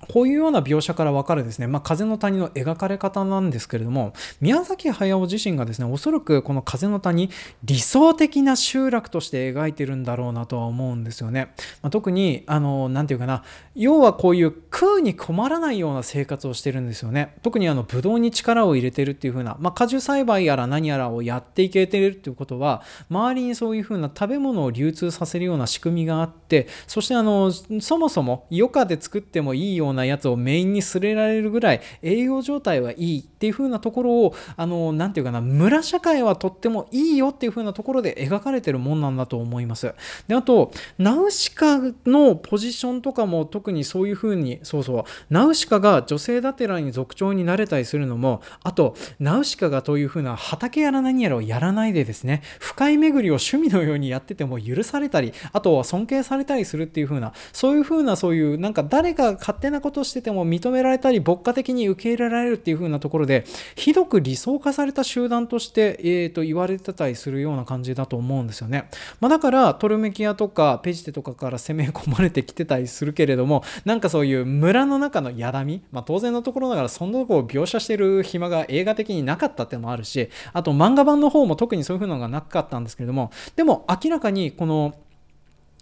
[0.06, 7.30] こういうような描写から分かるですね、まあ、風の谷の描かれ方なんですけれども宮崎駿自身がですねおそらくこの風の谷
[7.64, 13.42] 理想的な集落として描いてるんだろうなとは思うんですよね、まあ、特にあの何て言うかな
[13.74, 17.36] 要はこういう空に困らないような生活をしてるんですよね。
[17.42, 39.94] 特にあのブドウに力を入れてるっていう風な、まあ、果樹栽培やら何やらをやっていけてるっていうことは周りにそういう風な食べ物を流通させるような仕組みがあってそしてあのそもそも余暇で作ってもいいようななやつをメインに据えられるぐらい栄養状態はいいっていう風なところをあの何て言うかな村社会はとってもいいよっていう風なところで描かれてるもんなんだと思います。
[40.26, 63.44] であとナウシカのポジションとかも特にそういう風にそうそうナウシカが女性だてらに族長になれたりするのもあとナウシカがという風な畑やら何やらをやらないでですね深い巡りを趣味のようにやってても許されたりあとは尊敬されたりするっていう風なそういう風なそういうなんか誰か勝手なことしてても認められたり牧歌的に受け入れられるっていう風なところで
[63.76, 68.88] ひどく理想化された集団として、えー、と言われてたりするような感じだと思うんですよね、
[69.20, 84.94] まあ、だからトルメキアとかペジテとかから攻め込まれてきてたりするけれどもなんかそういう村の中のやだみ、まあ、当然のところながらそんなとこを描写してる暇が映画的になかったっていうのもあるしあと漫画版の方も特にそういう風なのがなかったんですけれどもでも明らかにこの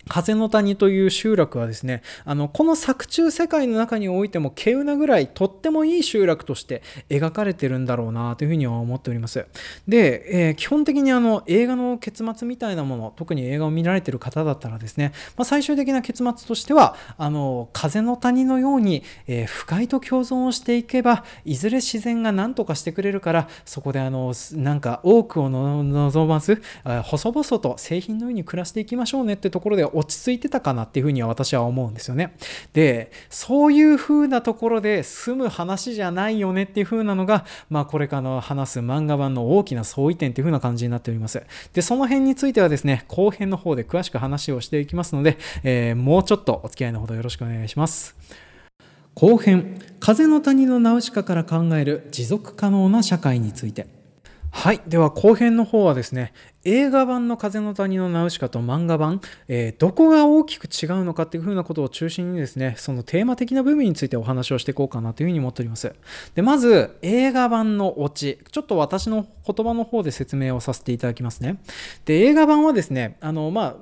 [0.09, 9.47] 風の谷という集落はですね、あの、この作中世界の中においても、稀有なぐらいとってもいい集落として描かれてるんだろうなというふうには思っております。
[9.88, 32.37] で、えー、基本的にあの、映画の結末みたいなもの、特に映画を見られてる方だったらですね、まあ、最終的な結末としては、あの、風の谷のように、えー、不快と共存をしていけば、いずれ自然が何とかしてくれるから、そこであの、なんか多くを望まず、細々と製品のように暮らしていきましょうねってところで落ち着いてたかなっていうふうには私は思うんですよね。
[32.72, 41.42] で、そういう風なところで済む話じゃないよねっていう風なのが、まあこれからの話す漫画版の大きな相違点っていう風な感じになっております。
[41.72, 48.14] で、その辺についてはですね、後編の方で詳しく話をしていきますので、えー、もうちょっとお付き合いのほどよろしくお願いします。
[49.14, 53.95] 後編、風の谷のナウシカから考える持続可能な社会について。
[54.59, 54.81] はい。
[54.87, 56.33] では後編の方はですね、
[56.64, 65.95] 映画版の風の谷のナウシカと漫画版、えー、どこが大きく違うのかっていうふうなことを中心にですね、そのテーマ的な部分についてお話をしていこうかなというふうに思っております。
[66.35, 71.59] で、まず映画版のオチ、ちょっと私の言葉の方で説明をさせていただきますね。
[72.07, 73.77] で、映画版はですね、あの、まあ、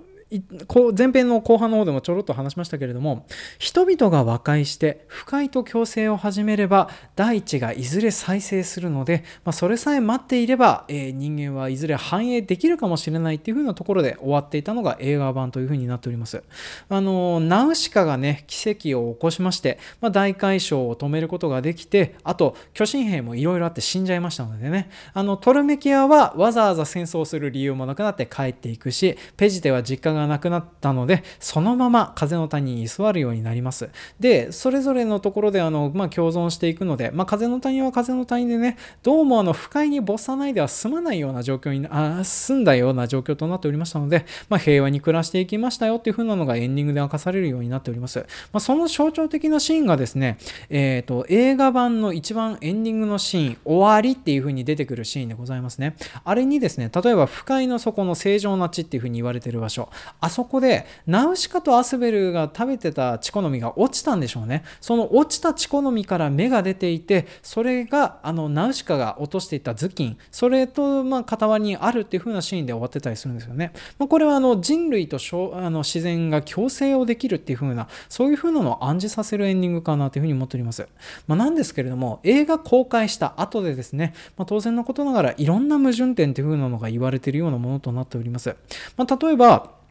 [0.97, 3.27] 前編の後半の方でもちょろっと話しましたけれども
[3.59, 16.43] 人々が和解して不快と共生を始めれば大地がいずれ再生するので、まあ、それさえ待っていれば、えー、人間はいずれ繁栄できるかもしれないっていう風なところで終わっていたのが映画版という風になっております。
[16.89, 24.91] あのナウシカがね奇跡を起こしまして、まあ、大海嘯を止めることができてあと巨神兵もいろいろあって死んじゃいましたのでね。
[25.13, 33.91] あのトルメキアはわざわざ戦争する理由もなくなって帰っていくしペジテは実家ががなくなったのでそのまま風の谷に居座るようになります。
[34.21, 48.21] でそれぞれのところであの、まあ、共存していくので、まあ、風の谷は風の谷でねどうもあの不快に没さないでは済まないような状況にあ済んだような状況となっておりましたので、まあ、平和に暮らしていきましたよっていう風なのがエンディングで明かされるようになっております、
[48.53, 55.97] まあ、その象徴的なシーンがですね、えーと、映画版の一番エンディングのシーン終わりっていう風に出てくるシーンでございますね。
[56.25, 59.89] あれにですね例えば不快の底の正常な地っていう風に言われてる場所。
[60.21, 64.65] あそこでナウシカとアスベルが食べてたチコノミが落ちたんでしょうね。
[64.81, 70.17] その落ちたチコノミから芽が出ていてそれがあのナウシカが落としていた頭巾。
[70.31, 75.17] それとまあ傍にあるっていう風なシーンで終わってたりするんですよね、まあ、これはあの人類と
[75.55, 80.87] あの自然が共生をできるっていう風なそういう風なのを暗示させるエンディングかなという風に思っております、
[81.27, 88.57] まあ、なんですけれども映画公開した後でですね、まあ、当然のことながらいろんな矛盾点っていう風なのが言われているようなものとなっております、
[88.97, 89.84] まあ、例えば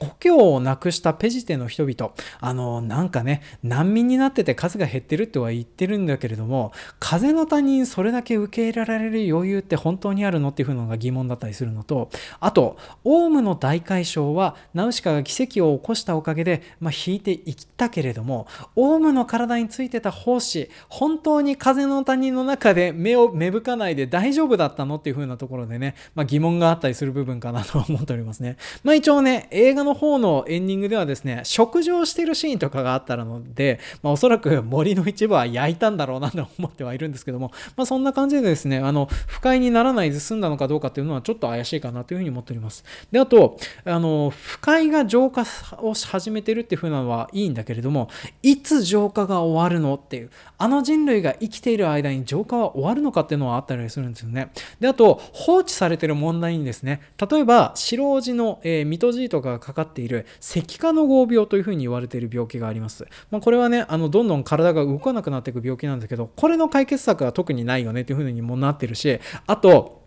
[0.00, 12.08] 故郷をなくしたペジテの人々、あの、なんかね、難民になってて数が減ってるとは言ってるんだけれども、風の他人それだけ受け入れられる余裕って本当にあるのっていうのが疑問だったりするのと、
[12.40, 28.56] あと、オウムの大海嘯は、ナウシカが奇跡を起こしたおかげで、まあ、引いていったけれども、オウムの体についてた胞子、本当に風の谷の中で目を芽吹かないで大丈夫だったのっていう風なところでね、まあ、疑問があったりする部分かなと思っておりますね。
[28.82, 42.84] まあ、一応ね、映画のの方のエンディングではですね、食事をしているシーンとかがあったので、まあ、おそらく森の一部は焼いたんだろうなと思ってはいるんですけども、まあ、そんな感じでですね、あの、不快にならないで済んだのかどうかっていうのはちょっと怪しいかなというふうに思っております。
[43.10, 45.44] で、あと、あの、不快が浄化
[45.82, 48.08] をし始めてるっていうふうなのはいいんだけれども、
[48.42, 54.52] いつ浄化が終わるのっていう、あの人類が生きている間に浄化は終わるのかっていうのはあったりするんですよね。
[54.78, 57.00] で、あと、放置されてる問題にですね、
[57.30, 63.06] 例えば、白王子の、えー、ミトジートがかかっている石化の合病というふうに言われている病気があります。
[63.30, 69.99] まあ、これはね、あの、どんどん体が動かなくなっていく病気なんですけど、これの解決策は特にないよねというふうにもなってるし、あと、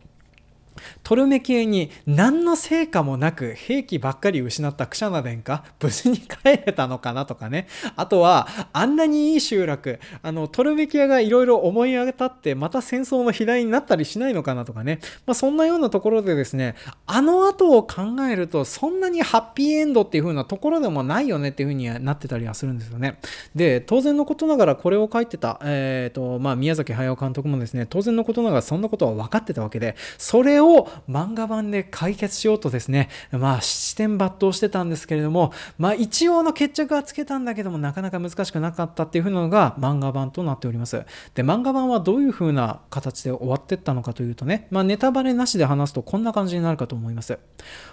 [1.04, 7.68] トルメ系に何の成果もなく兵器ばっかり失ったクシャナ殿下 無事に帰れたのかなとかね。
[7.96, 23.20] あとはあんなにいい集落あのトルメキアがいろいろ思い当たってまた戦争の肥大になったりしないのかなとかね、まあ、そんなようなところでですねあの後を考えるとそんなにハッピーエンドっていう風なところでもないよねっていう風になってたりはするんですよね。
[23.56, 30.63] で当然のことながらこれを書いてた、えーとまあ、宮崎駿監督もですね当然のことながらそんなことは分かってたわけでそれを
[31.10, 41.04] 漫画版で解決しようとですね、まあ、七点抜刀してたんですけれども、まあ、一応の決着はつけたんだけども、なかなか難しくなかったっていう風なのが漫画版となっております。
[41.36, 47.38] で、漫画版はどういう風な形で終わってったのかというとね、まあ、ネタバレなしで話すとこんな感じになるかと思います。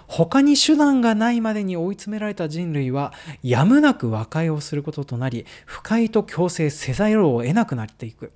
[0.07, 3.13] 他に手段がないまでに追い詰められた人類は、
[3.43, 8.31] やむなく和解をすることとなり、不快と強制せざるを得なくなっていく。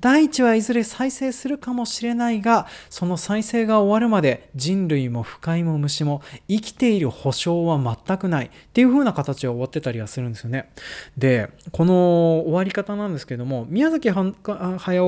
[0.00, 10.70] 大地はいずれ再生するかもしれないが、その再生が終わるまで人類も不快も虫も生きている保証は全くないっていう風な形で終わってたりはするんですよね。
[11.16, 14.32] で、この終わり方なんですけども、宮崎駿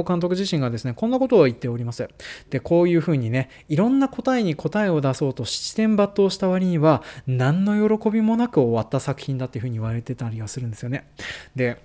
[0.05, 2.09] 監督自身がですね、こんなことを言っております。
[2.51, 11.07] で、こういう風にね、いろんな答えに答えを出そうと七点抜刀した割には、何の喜びもなく終わった作品だっていう風に言われてたりはするんですよね。
[11.55, 11.79] で、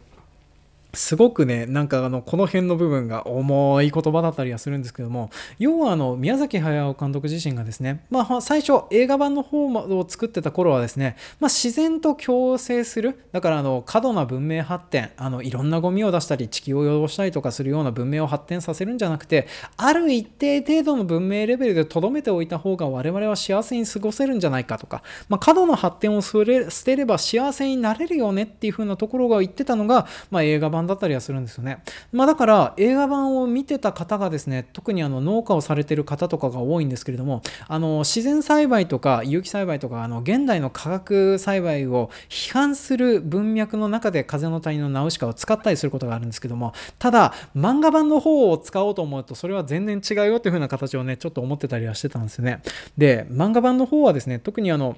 [0.93, 5.29] すごくね、なんかあの、この辺の部分が重い言葉だったりはするんですけども、
[5.59, 26.43] 要はあの、宮崎駿監督自身がですね、まあ最初映画版の方を作ってた頃はですね、まあ自然と共生する、だからあの、過度な文明発展、あの、いろんなゴミを出したり、地球を汚したりとかするような文明を発展させるんじゃなくて、ある一定程度の文明レベルで留めておいた方が我々は幸せに過ごせるんじゃないかとか、まあ過度な発展を捨
[26.85, 31.81] てれば幸せになれるよねっていう風なところが言ってたのが、まあ映画版だったりはするんですよね。
[32.11, 52.61] まあ、だから映画版を見てた方がですね、特にあの農家をされてる方とかが多いんですけれども、あの自然栽培とか有機栽培とか、あの現代の化学栽培を批判する文脈の中で風の谷のナウシカを使ったりすることがあるんですけども、ただ漫画版の方を使おうと思うと、それは全然違うよっていう風な形をね、ちょっと思ってたりはしてたんですよね。
[52.97, 54.97] で、漫画版の方はですね、特にあの、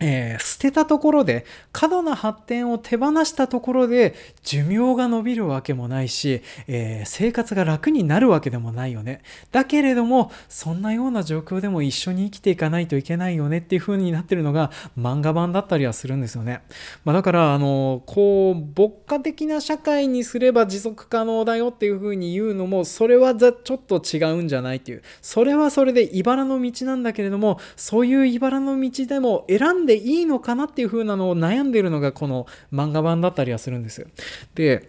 [0.00, 9.22] えー、捨てたところで過度な発展を手放したところで寿命が伸びるわけもないし、えー、生活が楽になるわけでもないよね。
[9.52, 16.62] だけれどもそんなような状況でも一緒に生きていかないといけないよねっていう風になってるのが漫画版だったりはするんですよね、
[17.04, 25.02] まあ、だからあのこう牧歌的な社会にすれば持続可能だよっていう風に言うのもそれはちょっと違うんじゃないっていう。
[25.22, 34.08] それはそれで茨の道なんだけれどもそういう茨の道でも選んででいいのかなっていう風なのを悩んでるのがこの漫画版だったりはするんですよ。
[34.54, 34.88] で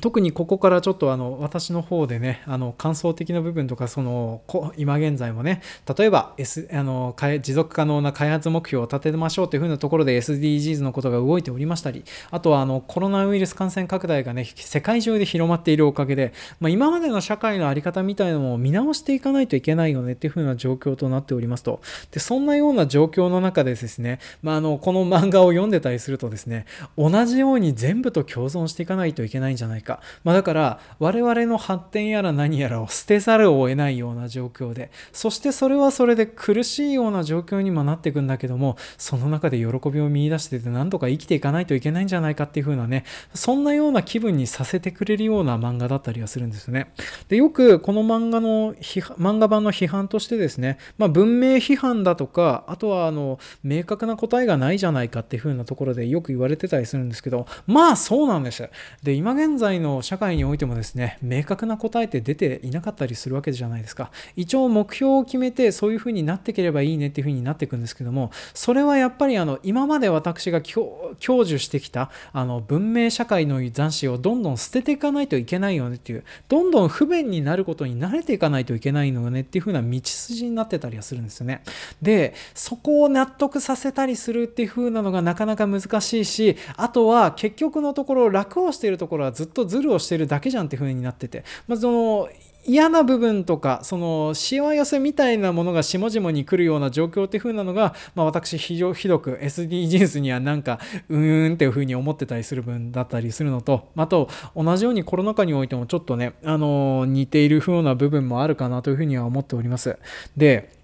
[0.00, 4.42] 特にここからちょっとあの私の方でねあの感想的な部分とかその
[4.76, 5.62] 今現在もね
[5.96, 21.80] 例えば、S、あの持続可能な開発目標を立てましょうというふうなところで SDGs のことが動いておりましたりあとはあのコロナウイルス感染拡大がね世界中で広まっているおかげで、まあ、今までの社会の在り方みたいなのも見直していかないといけないよねっていうふうな状況となっておりますと。
[22.10, 26.66] でそんなような状況の中でですね、まあ、あのこの漫画を読んでたりするとですね
[26.96, 29.85] 同じように全部と共存していかないといけないんじゃないか。
[29.86, 30.00] か。
[30.24, 46.92] まあ、だから我々の発展やら何やらを捨てざるを得ないような状況で、そしてそれはそれで苦しいような状況にもなっていくんだけども、その中で喜びを見出してて何とか生きていかないといけないんじゃないかっていう風なね、そんなような気分にさせてくれるような漫画だったりはするんですよね。
[47.28, 58.68] で、よくこの漫画の漫画版の批判としてですね、まあ、文明批判だとか、あとはあの明確な答えがないじゃないかっていう風なところでよく言われてたりするんですけど、まあそうなんです。
[59.02, 64.10] で、今現在の社会においてもですね明確な答えって出ていなかったりするわけじゃないですか。
[64.34, 81.62] 一応目標を決めてそういうふうになっていければいいねっていうふうになっていくんですけどもそれはやっぱりあの今まで私が享受してきたあの文明社会の斬新をどんどん捨てていかないといけないよねっていうどんどん不便になることに慣れていかないといけないのよねっていうふうな道筋になってたりはするんですよね。
[82.02, 92.28] でそこを納得させたりするっていう風なのがなかなか難しいしあとは結局のところ楽をしているところはずっとズルをしてるだけじゃんっていう風になってて、まあ、その
[92.68, 109.96] 嫌な部分とかそのしわ寄せみたいなものが下々に来るような状況っていう風なのが、まあ、私非常ひどく SDGs にはなんかうーんっていう風に思ってたりする分だったりするのとあと同じようにコロナ禍においてもちょっとねあの似ている風な部分もあるかなというふうには思っております。
[110.36, 110.75] で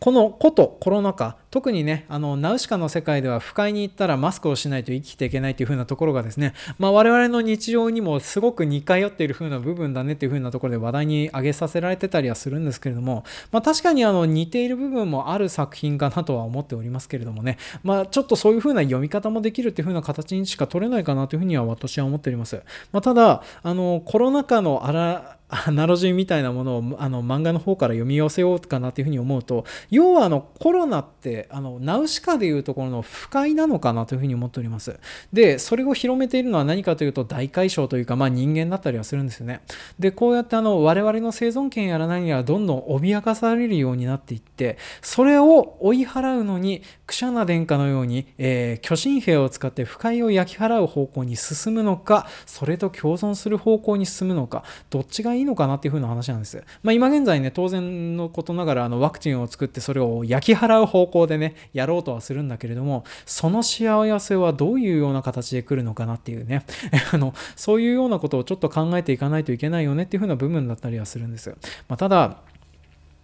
[0.00, 34.98] このことコロナ禍特にねあのナウシカの世界では不快に行ったらマスクをしないと生きていけないという風なところがですね、まあ、我々の日常にもすごく似通っている風な部分だねっていう風なところで話題に挙げさせられてたりはするんですけれども、まあ、確かにあの似ている部分もある作品かなとは思っておりますけれどもね、まあ、ちょっとそういう風な読み方もできるっていう風な形にしか取れないかなという風には私は思っております、ま、ただあのコロナ禍のあらアナロジーみたいなものをあの漫画の方から読み寄せようかなというふうに思うと要はあのコロナってあのナウシカでいうところの不快なのかなというふうに思っております。
[35.32, 39.62] でそれを広めているのは何かというと大解消というか、まあ、人間だったりはするんですよね。
[39.98, 56.62] でこうやってあの我々の生存権やら何やらどんどん脅かされるようになっていってそれを追い払うのにクシャナ殿下のように、えー、巨神兵を使って不快を焼き払う方向に進むのかそれと共存する方向に進むのかどっちがいいいのかなっていう風な話なんです。
[56.82, 66.64] まあ、今現在ね、当然のことながらあのワクチンを作ってそれを焼き払う方向でね、やろうとはするんだけれども、その幸せはどういうような形で来るのかなっていうね、
[67.12, 71.50] あのそういうようなことをちょっと考えていかないといけないよねっていう風な部分だったりはするんです。
[71.88, 72.38] まあ、ただ、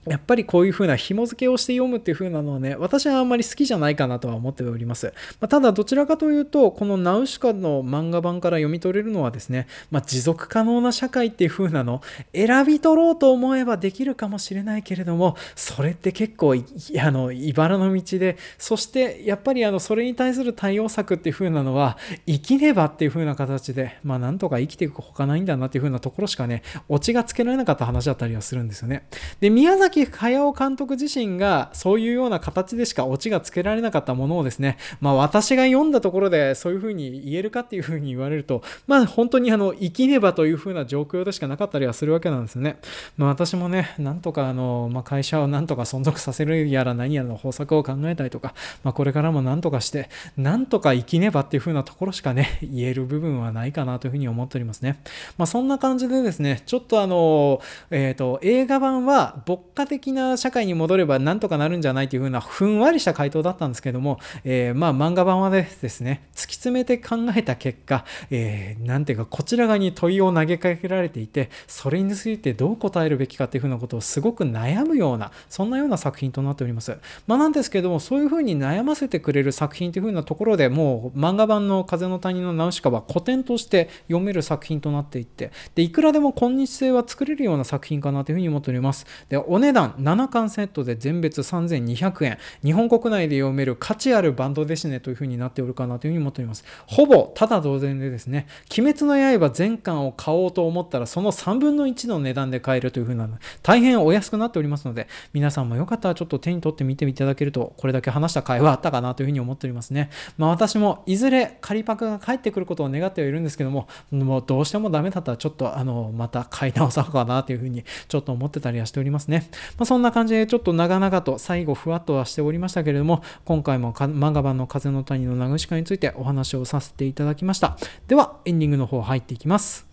[0.06, 5.12] やっぱりこういう風な紐付けをして読むっていう風なのはね、私はあんまり好きじゃないかなとは思っております。
[5.40, 12.00] まあ、ただどちらかというと、このナウシカの漫画版から読み取れるのはですね、まあ、持続可能な社会っていう風なの、
[12.34, 29.06] 選び取ろうと思えばできるかもしれないけれども、それって結構あの茨の道で、そしてやっぱりあのそれに対する対応策っていう風なのは、生きねばっていう風な形で、まあなんとか生きていくほかないんだなっていう風なところしかね、オチがつけられなかった話だったりはするんですよね。
[29.40, 42.78] で、宮崎崎駿監督自身がそういうような形でしかオチがつけられなかったものをですね、まあ私が読んだところでそういうふうに言えるかっていうふうに言われると、まあ本当にあの、生きねばというふうな状況でしかなかったりはするわけなんですよね。
[43.16, 55.00] まあ私もね、なんとかあの、まあ会社をなんとか存続させるやら何やらの方策を考えたりとか、まあこれからもなんとかして、なんとか生きねばっていうふうなところしかね、 言える部分はないかなというふうに思っておりますね。
[55.36, 57.60] まあそんな感じでですね、ちょっとあの、
[57.90, 76.96] えっ、ー、と、映画版は牧歌的な社会に戻ればなんとかなるんじゃないというふうなふんわりした回答だったんですけども、えー、まあ漫画版はですね、突き詰めて考えた結果、えー、なんていうかこちら側に問いを投げかけられていて、それについてどう答えるべきかっていうふうなことをすごく悩むような、そんなような作品となっております。
[77.26, 89.06] まあなんですけども、そういうふうに悩ませてくれる作品というふうなところでもう漫画版の風の谷のナウシカは古典として読める作品となっていって、で、いくらでも今日性は作れるような作品かなというふうに思っております。
[89.28, 92.38] で、お値段7巻セットで全別3200円。
[92.64, 96.64] 日本国内で読める価値あるバンドですねというふうになっておるかなというふうに思っております。
[96.86, 98.46] ほぼただ同然でですね
[98.76, 103.28] 鬼滅の刃全巻を買おうと思ったらその3分の1の値段で買えるというふうな
[103.62, 110.10] 大変お安くなっておりますので皆さんもよかったらちょっと手に取ってみていただけるとこれだけ話した会話あったかなというふうに思っておりますね。
[110.38, 119.48] まあ私もいずれ仮パクが返ってくることを願ってはいるんですけどももうどうしてもダメだったらちょっとあのまた買い直そうかなというふうにちょっと思ってたりはしておりますね。
[119.78, 127.76] まあそんな感じでちょっと長々と最後ふわっとはしておりましたけれども今回も漫画版の風の谷のナグシカについてお話をさせていただきました。
[128.08, 129.89] ではエンディングの方入っていきます。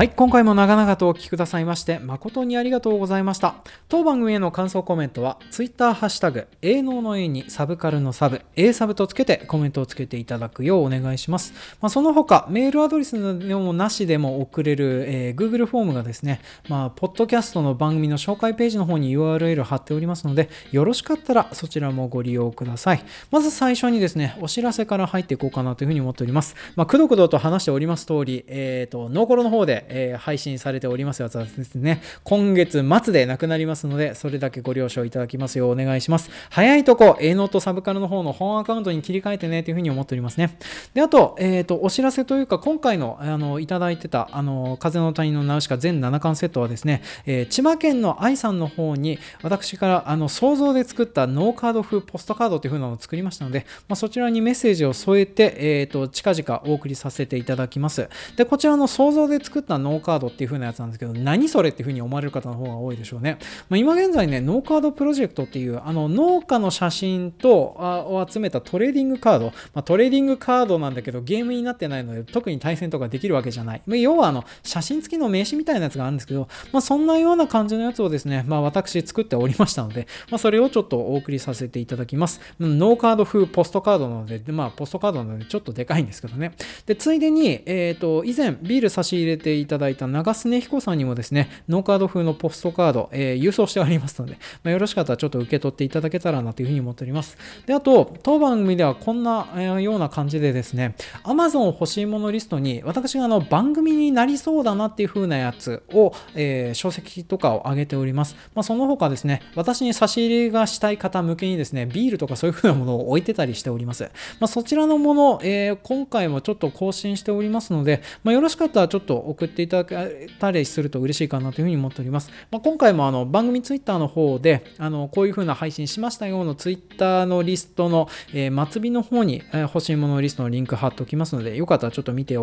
[0.00, 3.56] はい、今回も長々とお聞きくださいまして誠にありがとうございました。
[3.90, 11.52] 当番組への感想コメントは Twitter ハッシュタグ、営農の A にサブカルのサブ、A サブとつけてコメントをつけていただくようお願いします。
[11.82, 16.40] まあ、その他、メールアドレスでもなしでも送れる、えー、Google フォームがですね、
[16.70, 23.04] まあ、ポッドキャストの番組の紹介ページの方に URL 貼っておりますので、よろしかったらそちらもご利用ください。
[23.30, 26.56] まず最初にですね、お知らせから入っていこうかなというふうに思っております。
[26.74, 36.30] まあ、くどくどと話しております通り、えっ、ー、と、農コロの方で、えー、配信されておりますやつはですね、今月末でなくなりますので、それだけご了承いただきますようお願いします。
[36.50, 40.56] 早いとこ、A ノートサブカルの方の本アカウントに切り替えてねというふうに思っておりますね。
[40.94, 58.08] で、あと、えっ、ー、と、お知らせというか、今回の、あの、いただいてた、あの、風の谷のナウシカ全7巻セットはですね、えー、千葉県の愛さんの方に、私から、あの、想像で作った農カード風ポストカードという風なのを作りましたので、まあ、そちらにメッセージを添えて、えっ、ー、と、近々お送りさせていただきます。
[58.36, 63.38] で、こちらの想像で作った農カードっていう風なやつなんですけど、何それっていう風に思われる方の方が多いでしょうね。
[63.68, 73.82] まあ、今現在ね、農カードプロジェクトっていう、あの、農家の写真と、あを集めたトレーディングカード、まあ、トレーディングカードなんだけど、ゲームになってないので、特に対戦とかできるわけじゃない。
[73.86, 82.40] まあ、要は、あの、写真付きの名刺みたいなやつがあるんですけど、まあ、そんなような感じのやつをですね、まあ、私作っておりましたので、まあ、それをちょっとお送りさせていただきます。
[82.58, 86.52] 農カード風ポストカードなので、まあ、ポストカードなのでちょっとでかいんですけどね。
[86.86, 97.36] で、ついでに、えっ、ー、と、以前ビール差し入れていただいた長須根彦さんにもですね、ノーカード風のポストカード、えー、郵送しておりますので、まあ、よろしかったらちょっと受け取っていただけたらなというふうに思っております。
[97.66, 100.94] で、あと、当番組ではこんな、えー、ような感じでですね、
[101.24, 108.36] Amazon 欲しいものリストに、私があの番組になりそうだなっていう風なやつを、えー、書籍とかを上げております。
[108.54, 114.04] まあ、その他ですね、私に差し入れがしたい方向けにですね、ビールとかそういう風なものを置いてたりしております。
[114.38, 122.30] まあ、そちらのもの、えー、今回もちょっと更新しておりますので、まあ、よろしかったらちょっと送ってっていただけたりすると嬉しいかなというふうに思っております。
[122.50, 132.36] まあ、今回もあの番組ツイッターの方で、あのこういうふうな配信しましたよのツイッターのリストの、えー、末尾の方に、え、欲しいものリストのリンク貼っておきますので、よかったらちょっと見てい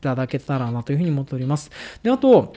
[0.00, 1.70] ただけたらなというふうに思っております。
[2.02, 2.54] で、あと、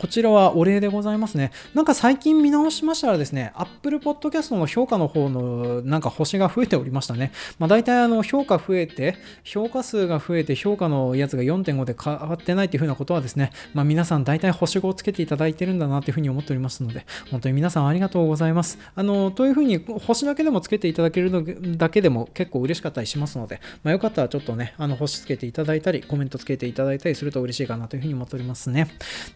[0.00, 1.52] こちらはお礼でございますね。
[1.72, 7.30] なんか最近見直しましたらですね、Apple Podcast の評価の方のなんか星が増えておりましたね。
[7.60, 18.78] まあ大体あの評価増えて、評価数が増えて評価のやつが4.5で変わってないっていうふうなことはですね、まあ皆さん大体星5をつけていただいてるんだなというふうに思っておりますので、本当に皆さんありがとうございます。
[18.96, 21.44] あの、というふうに星だけでもつけていただけるの
[21.76, 28.88] だけでも結構嬉しかったりしますので、まあよかったらちょっとね、あの星つけていただいたり、コメントつけていただいたりすると嬉しいかなというふうに思っておりますね。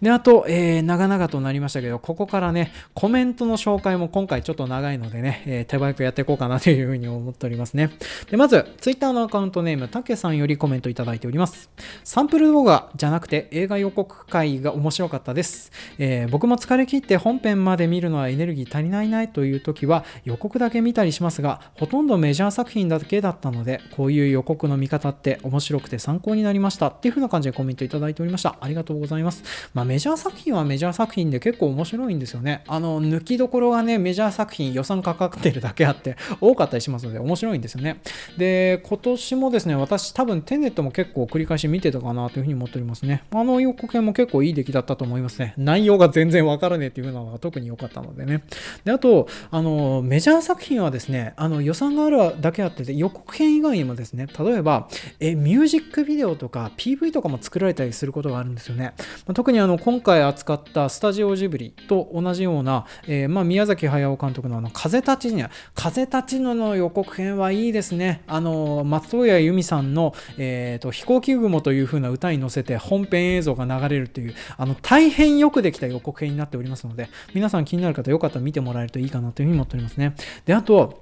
[0.02, 7.90] で、あと、えー、長々となりましたけど、ここからね、コメントの紹介も今回ちょっと長いのでね、えー、手早くやっていこうかなというふうに思っておりますね。
[8.30, 11.70] で、まず、Twitter のアカウントネーム、たけさんよりコメントいただいております。
[12.02, 15.70] サンプル動画じゃなくて映画予告会が面白かったです。
[15.98, 28.56] えー、僕も疲れ切って本編まで見るのはエネルギー足りないないという時は予告だけ見たりしますが、ほとんどメジャー作品だけだったので、こういう予告の見方って面白くて参考になりましたっていう風な感じでコメントいただいておりました。
[28.60, 29.42] ありがとうございます。
[29.74, 32.62] まあ、メジャー作品はメジャー作品で結構面白いんですよね。
[32.66, 38.00] あの、抜きどころがね、メジャー作品予算かかってるだけあって多かったりしますので面白いんですよね。
[38.36, 43.24] で、今年もですね、私多分テネットも結構繰り返し見てたかなというふうに思っておりますね。
[43.30, 45.54] あの予告編も結構いい出来だったと思いますね。
[45.56, 48.42] 内容が全然わからねえっていうのが特に良かったのでね。
[48.84, 54.88] で、あと、あの、メジャー作品はですね、あの予算があるだけあって予告編以外にもですね、例えば、
[55.20, 58.94] え、ミュージックビデオとか PV とかも作られたりすることがあるんですよね。
[59.26, 68.22] まあ、特にあの、今回扱ったスタジオジブリと同じような、えー、まあ、宮崎駿監督のあの風立ちぬ風立ちぬの予告編はいいですね。
[68.26, 80.14] あの松任谷由実さんの、えーと、飛行機雲という風な歌に乗せて本編映像が流れるというあの大変よくできた予告編になっておりますので皆さん気になる方よかったら見てもらえるといいかなというふうに思っておりますね。
[80.44, 81.00] であと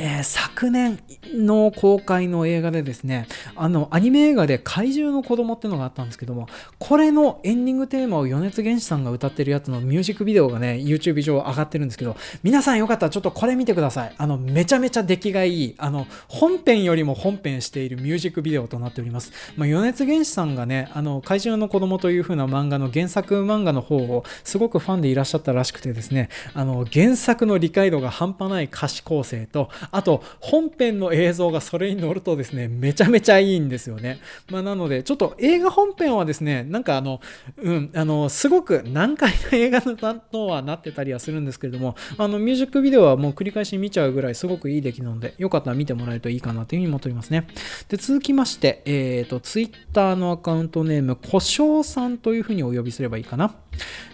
[0.00, 1.00] えー、昨年
[1.34, 3.26] の公開の映画でですね、
[3.56, 6.46] あの、アニメ映画で怪獣の子供ってのがあったんですけども、
[6.78, 14.14] これのエンディングテーマを米津玄師さんが歌ってるやつのミュージックビデオがね、YouTube 上上がってるんですけど、皆さんよかったらちょっとこれ見てください。
[14.16, 19.32] あの、めちゃめちゃ出来がいい、あの、本編よりも本編しているミュージックビデオとなっております。
[19.56, 34.20] まあ、米津玄師さんがね、あの、怪獣の子供という風な漫画の原作漫画の方をすごくファンでいらっしゃったらしくてですね、あの、原作の理解度が半端ない歌詞構成と、あと、本編の映像がそれに乗るとですね、めちゃめちゃいいんですよね。
[34.50, 37.20] まあ、なので、ちょっと映画本編はですね、なんかあの、
[37.56, 47.46] うん、あの、すごく難解な映画だとはなってたりはするんですけれども、あの、ミュージックビデオはもう繰り返し見ちゃうぐらいすごくいい出来なので、よかったら見てもらえるといいかなというふうに思っておりますね。
[47.88, 53.54] で、続きまして、えっ、ー、と、Twitter のアカウントネーム、小翔さんというふうにお呼びすればいいかな。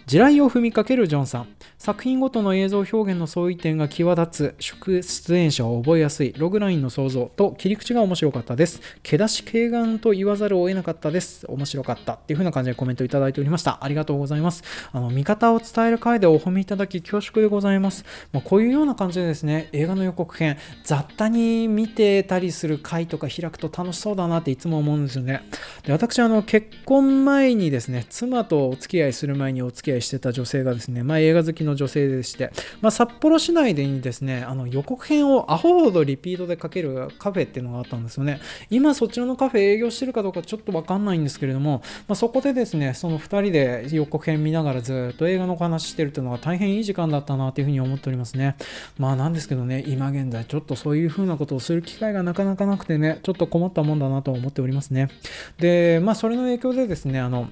[0.07, 1.49] 地雷を踏みかけるジョンさん。
[1.79, 5.03] 作品ごとの映像表現の相違点が際立つ。
[5.03, 6.35] 出演者を覚えやすい。
[6.37, 8.81] ログラインの創造と切り口が面白かったです。
[9.03, 11.47] 毛出し軽眼と言わざるを得なかったです。
[11.49, 13.79] 面白かったっていう風な感じでコメントいただいておりました。
[13.83, 14.62] ありがとうございます。
[14.93, 25.43] あの見方を伝える回でお褒めいただき恐縮でございます、まあ、こういうような感じでですね映画の予告編雑多に見てたりする回とか開くと楽しそうだなっていつも思うんですよね。
[25.85, 32.50] で私あの結婚前にですね妻とお付き合いする前ににお付き合い合いしてた女性がですね、まあ、映画好きの女性でして、
[32.80, 38.40] まあ、札幌市内でにですね、あの予告編をアホほどリピートでかけるカフェっていうのがあったんですよね。
[38.70, 48.57] 今そちらのカフェ営業してるかどうかちょっとわかんないんですけれども、まあ、そこでですね、その2人で予告編見ながらずっと映画のお話してるっていうのが大変いい時間だったなというふうに思っておりますね。
[48.98, 55.09] まあなんですけどね、今現在ちょっとそういうふうなことをする機会がなかなかなくてね、ちょっと困ったもんだなと思っておりますね。
[55.59, 57.50] で、まあそれの影響でですね、あの、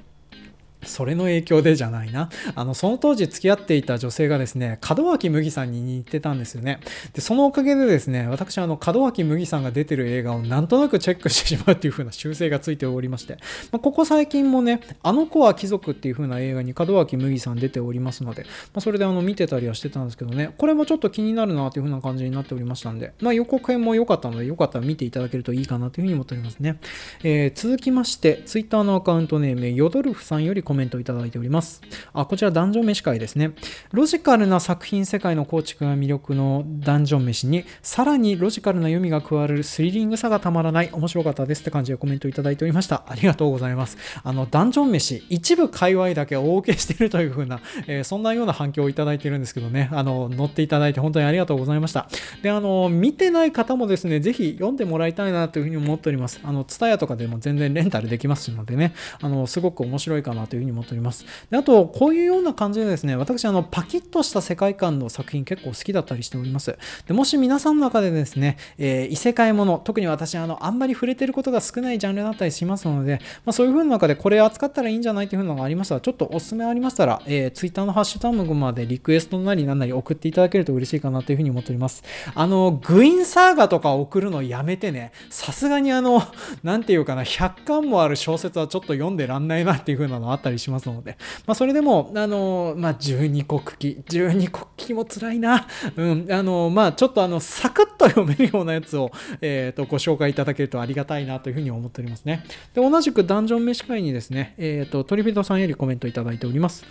[0.85, 2.29] それの影響でじゃないな。
[2.55, 6.81] あの、その当時付き合っていた女性がですね、門脇麦さんに似てたんですよね。
[7.13, 13.39] で、そのおかげでですね、私、あの、門脇麦さんが出てる映画をなんとなくチェックしてしまうっていう風な習性がついておりまして、
[13.71, 26.79] まあ、ここ最近もね、あの子は貴族っていう風な映画に門脇麦さん出ておりますので、まあ、それであの、見てたりはしてたんですけどね、これもちょっと気になるなという風な感じになっておりましたんで、まあ、予告編も良かったので、よかったら見ていただけるといいかなという風に思っておりますね。
[27.23, 31.83] えー、続きまして、Twitter のアカウントネーム、ヨドルフさんよりコメントいただいております。
[32.15, 33.53] あ、こちらダンジョン飯会ですね。
[33.93, 43.05] ロジカルな作品世界の構築が魅力のダンジョン飯に、さらにロジカルな読みが加わるスリリングさがたまらない、面白かったですって感じでコメントいただいておりました。
[43.07, 43.99] ありがとうございます。
[44.25, 52.09] あの、ダンジョン飯、一部界隈だけ大受けしているという風な、えー、そんなような反響をいただいているんですけどね、あの、乗っていただいて本当にありがとうございました。
[52.41, 56.41] で、あの、見てない方もですね、ぜひ読んでもらいたいなというふうに思っております。
[56.43, 61.25] あの、ツタヤとかでも全然レンタルできますのでね、あの、すごく面白いかなというふうに思っております。
[61.51, 66.77] で、あと、こういうような感じでですね、私、あの、パキッとした世界観の作品結構好きだったりしております。
[67.07, 82.03] でもし皆さんの中でですね、えー、異世界もの、特に私、あの、あんまり触れてることが少ないジャンルだったりしますので、まあ、そういう風な中でこれ扱ったらいいんじゃないというのがありましたら、ちょっとおすすめありましたら、えー、Twitter のハッシュタグまでリクエストなりなんなり送っていただけると嬉しいかなという風に思っております。
[82.35, 86.23] あの、グインサーガとか送るのやめてね、さすがにあの、
[86.63, 93.89] なんていうかな、100巻もある小説はちょっと読んでらんないなっていう風なのあったりしますので、まあ、それでも、あの、まあ、十二国旗。
[94.09, 95.67] 十二国旗も辛いな。
[95.97, 96.27] うん。
[96.31, 102.45] あの、まあ、ちょっとあの、サクッと読めるようなやつを、えっ、ー、と、ご紹介いただけるとありがたいなというふうに思っておりますね。
[102.75, 106.85] で、同じくダンジョン飯会にですね、えっ、ー、と、トリビトさんよりコメントいただいております。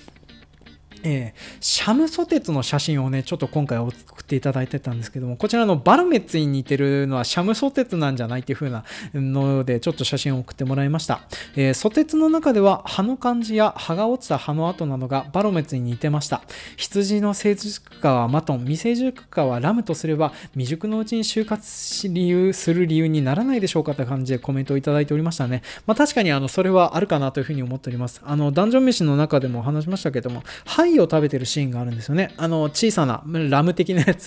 [1.03, 11.21] えー、シャムソテツの写真をね、ちょっと今回送っていただいてたんですけども、こちらのバルメッツに似てるのはシャムソテツなんじゃないっていう風なので、ちょっと写真を送ってもらいました。
[11.57, 16.41] えー、ソテツの中では葉の感じや葉が落ちた葉の跡などがバロメッツに似てました。
[16.77, 25.61] 羊の成熟化はマトン、未成熟化はラムとすれば、未熟のうちに就活し理由する理由にならないでしょうかって感じでコメントをいただいておりましたね。
[25.85, 28.21] まあ確かにあの、それはあるかなというふうに思っております。
[28.23, 32.33] あの、ダンジョン飯の中でも話しましたけども、貝を食べてるシーンがあるんですよね。
[32.37, 34.20] あの、小さなラム的なやつ。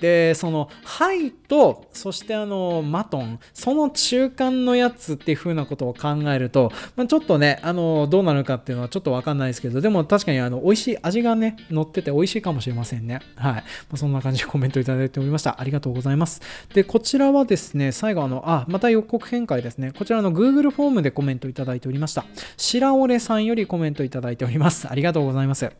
[0.00, 13.20] で、その、ハイと、そしてあの、マトン、その中間のやつっていう風なことを考えると、まあ、ちょっとね、あの、どうなるかっていうのはちょっとわかんないですけど、でも確かにあの、美味しい味がね、乗ってて美味しいかもしれませんね。
[13.36, 13.52] はい。
[13.54, 13.62] ま
[13.94, 15.60] あ、そんな感じでコメントいただいておりました。
[15.60, 16.40] ありがとうございます。
[16.74, 19.92] で、こちらはですね、最後あの、あ、また予告編会ですね。
[19.96, 22.24] こちらの Google フォームでコメントいただいておりました。
[22.56, 24.88] 白折さんよりコメントいただいております。
[24.88, 25.70] ありがとうございます。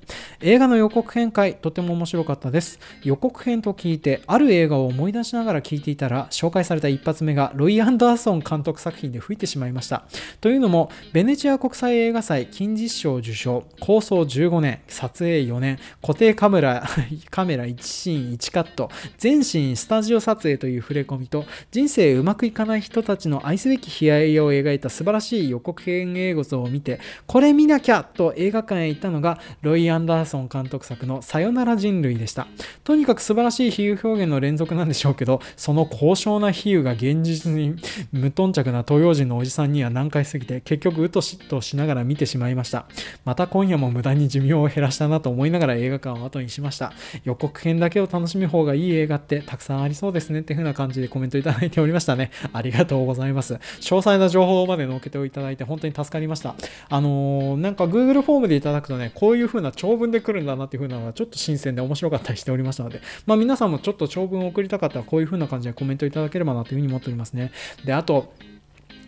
[0.40, 2.78] 映画の予告編会、とても面白かったです。
[3.02, 10.04] 予告編と聞いて、ある映画を思い出しながら聞いていたら、紹介された一発目がロイ・アンダーソン監督作品で吹いてしまいました。
[10.40, 16.88] というのも、ベネチア国際映画祭金実賞受賞、構想15年、撮影4年、固定カメラ、
[17.30, 32.46] カメラ1シーン1カット、全シーンスタジオ撮影という触れ込みと、人生うまくいかない人たちの愛すべき悲哀を描いた素晴らしい予告編映像を見て、これ見なきゃと映画館へ行ったのが、ロイ・アンダーソン監督作のさよなら人類でした。
[32.84, 37.76] とにかく素晴らしい比喩表現の連続なんでしょうけど、その高尚な比喩が現実に
[38.12, 42.86] 無頓着な東洋人のおじさんには難解すぎて、結局うとしとしながら見てしまいました。
[43.24, 46.92] また今夜も無駄に寿命を減らしたなと思いながら映画館を後にしました。
[47.24, 52.30] 予告編だけを楽しむ方がいい映画ってたくさんありそうですねっていう風な感じでコメントいただいておりましたね。
[52.52, 53.54] ありがとうございます。
[53.54, 56.54] 詳細な情報まで載っけていただいて本当に助かりました。
[56.88, 63.00] あのー、なんか Google フォームでいただくとね、こういう風な長文で来るんだなっていう風なのがちょっと新鮮で面白かったりしておりましたので、
[63.30, 67.52] まあ皆さんもちょっと長文を送りたかったらこういう風な感じでコメントいただければなというふうに思っておりますね。
[67.84, 68.34] で、あと、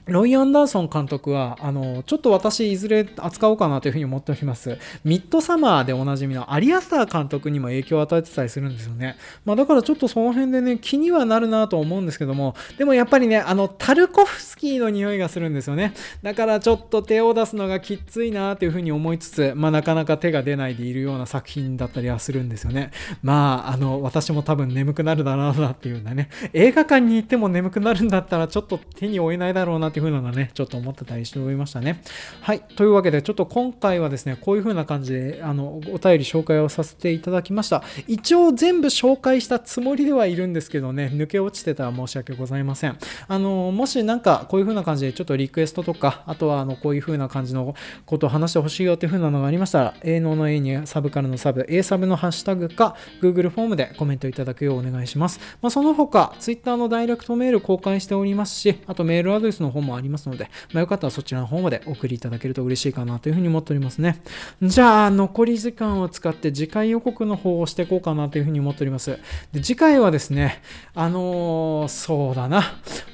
[0.06, 4.78] ロイ・アンダーソン監督は、あの、ちょっと私、いずれ扱おうかなというふうに思っております。
[5.04, 9.16] ミッドサマーでおなじみのアリアスター監督にも影響を与えてたりするんですよね。
[9.44, 15.94] まあ、だからちょっとその辺でね、気にはなるなと思うんですけども、でもやっぱりね、あの、タルコフスキーの匂いがするんですよね。
[16.22, 22.90] だからちょっと手を出すのがきついなというふうに思いつつ、まあ、なかなか手が出ないでいるような作品だったりはするんですよね。
[23.22, 32.00] まあ、あの、私も多分眠くなるだろうなっていうようなね、映画館に行っても眠くなるんだったらちょっと手に負えないだろうなっていう風なのがね、ちょっと思ってたりしておりましたね。
[32.40, 32.60] はい。
[32.60, 37.82] というわけで、ちょっと今回はですね、こういう風な感じで、あの、お便り紹介をさせていただきました。
[38.08, 42.96] 一応全部紹介したつもりではいるんですけどね、抜け落ちてたら申し訳ございません。
[43.28, 47.74] あの、もしなんかこういう風な感じでちょっとリクエストとか、あとはあの、こういう風な感じの
[48.06, 55.38] ことを話してほしいよっていう風なのがありましたら、営農の A にサブからのサブ、A サブのハッシュタグか、Google フォームでコメントいただくようお願いします。
[55.60, 64.20] まあ、その他、Twitter のダイレクトメール公開しておりますし、あとメールアドレスの方もありますので、まあ、よかったらそちらの方までお送りいただけると嬉しいかなというふうに思っておりますね。
[64.62, 69.18] じゃあ、残り時間を使って次回予告の方をしていこうかなというふうに思っております。
[69.52, 70.62] で次回はですね、
[70.94, 72.62] あのー、そうだな。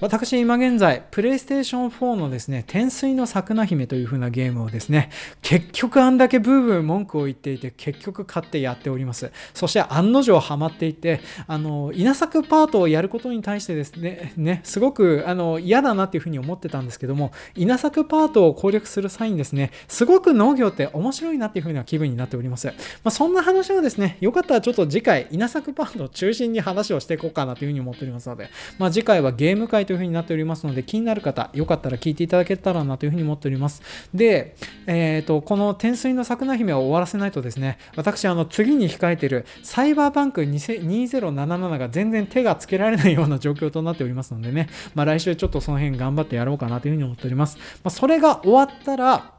[0.01, 5.11] 私、今現在、PlayStation 4のですね、天水の桜姫というふうなゲームをですね、
[5.43, 9.31] 結局あんだけブーブー文句を言っていて、結局買ってやっております。
[9.55, 22.67] そして案の定ハマっていて、あの、稲作パートをやることに対してですね、ね、すごくあの嫌だなっていうふうに思ってってたんですけども、稲作パートを攻略する際にですね、すごく農業って面白いなっていうふうな気分になっております。
[22.67, 33.83] まあ、そんな話をですね、よかったらちょっと次回、稲作パートを中心に話をしていこうかなというふうに思っておりますので、まあ、次回はゲーム会というふうになっておりますので、気になる方、よかったら聞いていただけたらなというふうに思っております。
[34.13, 34.57] で、
[34.87, 47.59] えっ、ー、と、この天水の桜姫を終わらせないとですね、私、あの、次に控えているサイバーバンク2077が全然手がつけられないような状況となっておりますのでね、まあ、来週ちょっとその辺頑張ってやろうかなというふうに思っております。
[47.59, 49.38] まあ、それが終わったら、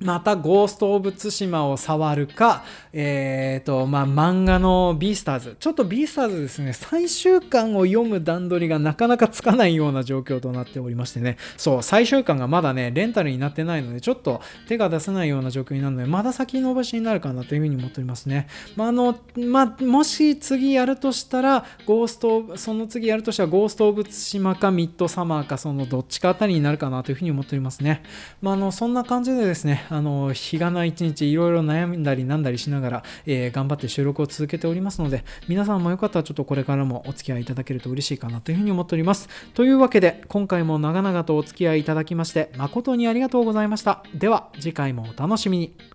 [0.00, 5.56] またゴースト・オブ・ツシマを触るか、えっ、ー、と、まあ、漫画のビースターズ。
[5.60, 18.48] ちょっとビースターズですね、最終巻を読む段取りがなかなかつかないような状況となっておりましてね、そう、最終巻がまだね、レンタルになってないので、ちょっと手が出せないような状況になるので、まだ先延ばしになるかなというふうに思っておりますね。
[18.74, 28.02] まあ、あの、まあ、もし次やるとしたら、ゴースト、その次やるとしたら、ゴースト・オブ・ツシマかミッドサマーか、そのどっちかあたりになるかなというふうに思っておりますね。
[28.42, 39.28] まあ、あの、そんな感じでですね、あの、日がない一日いろいろ悩んだりなんだりしながら、えー、頑張って収録を続けておりますので、皆さんもよかったらちょっとこれからもお付き合いいただけると嬉しいかなというふうに思っております。
[39.54, 44.02] というわけで、今回も長々とお付き合いいただきまして、誠にありがとうございました。
[44.14, 45.93] では、次回もお楽しみに。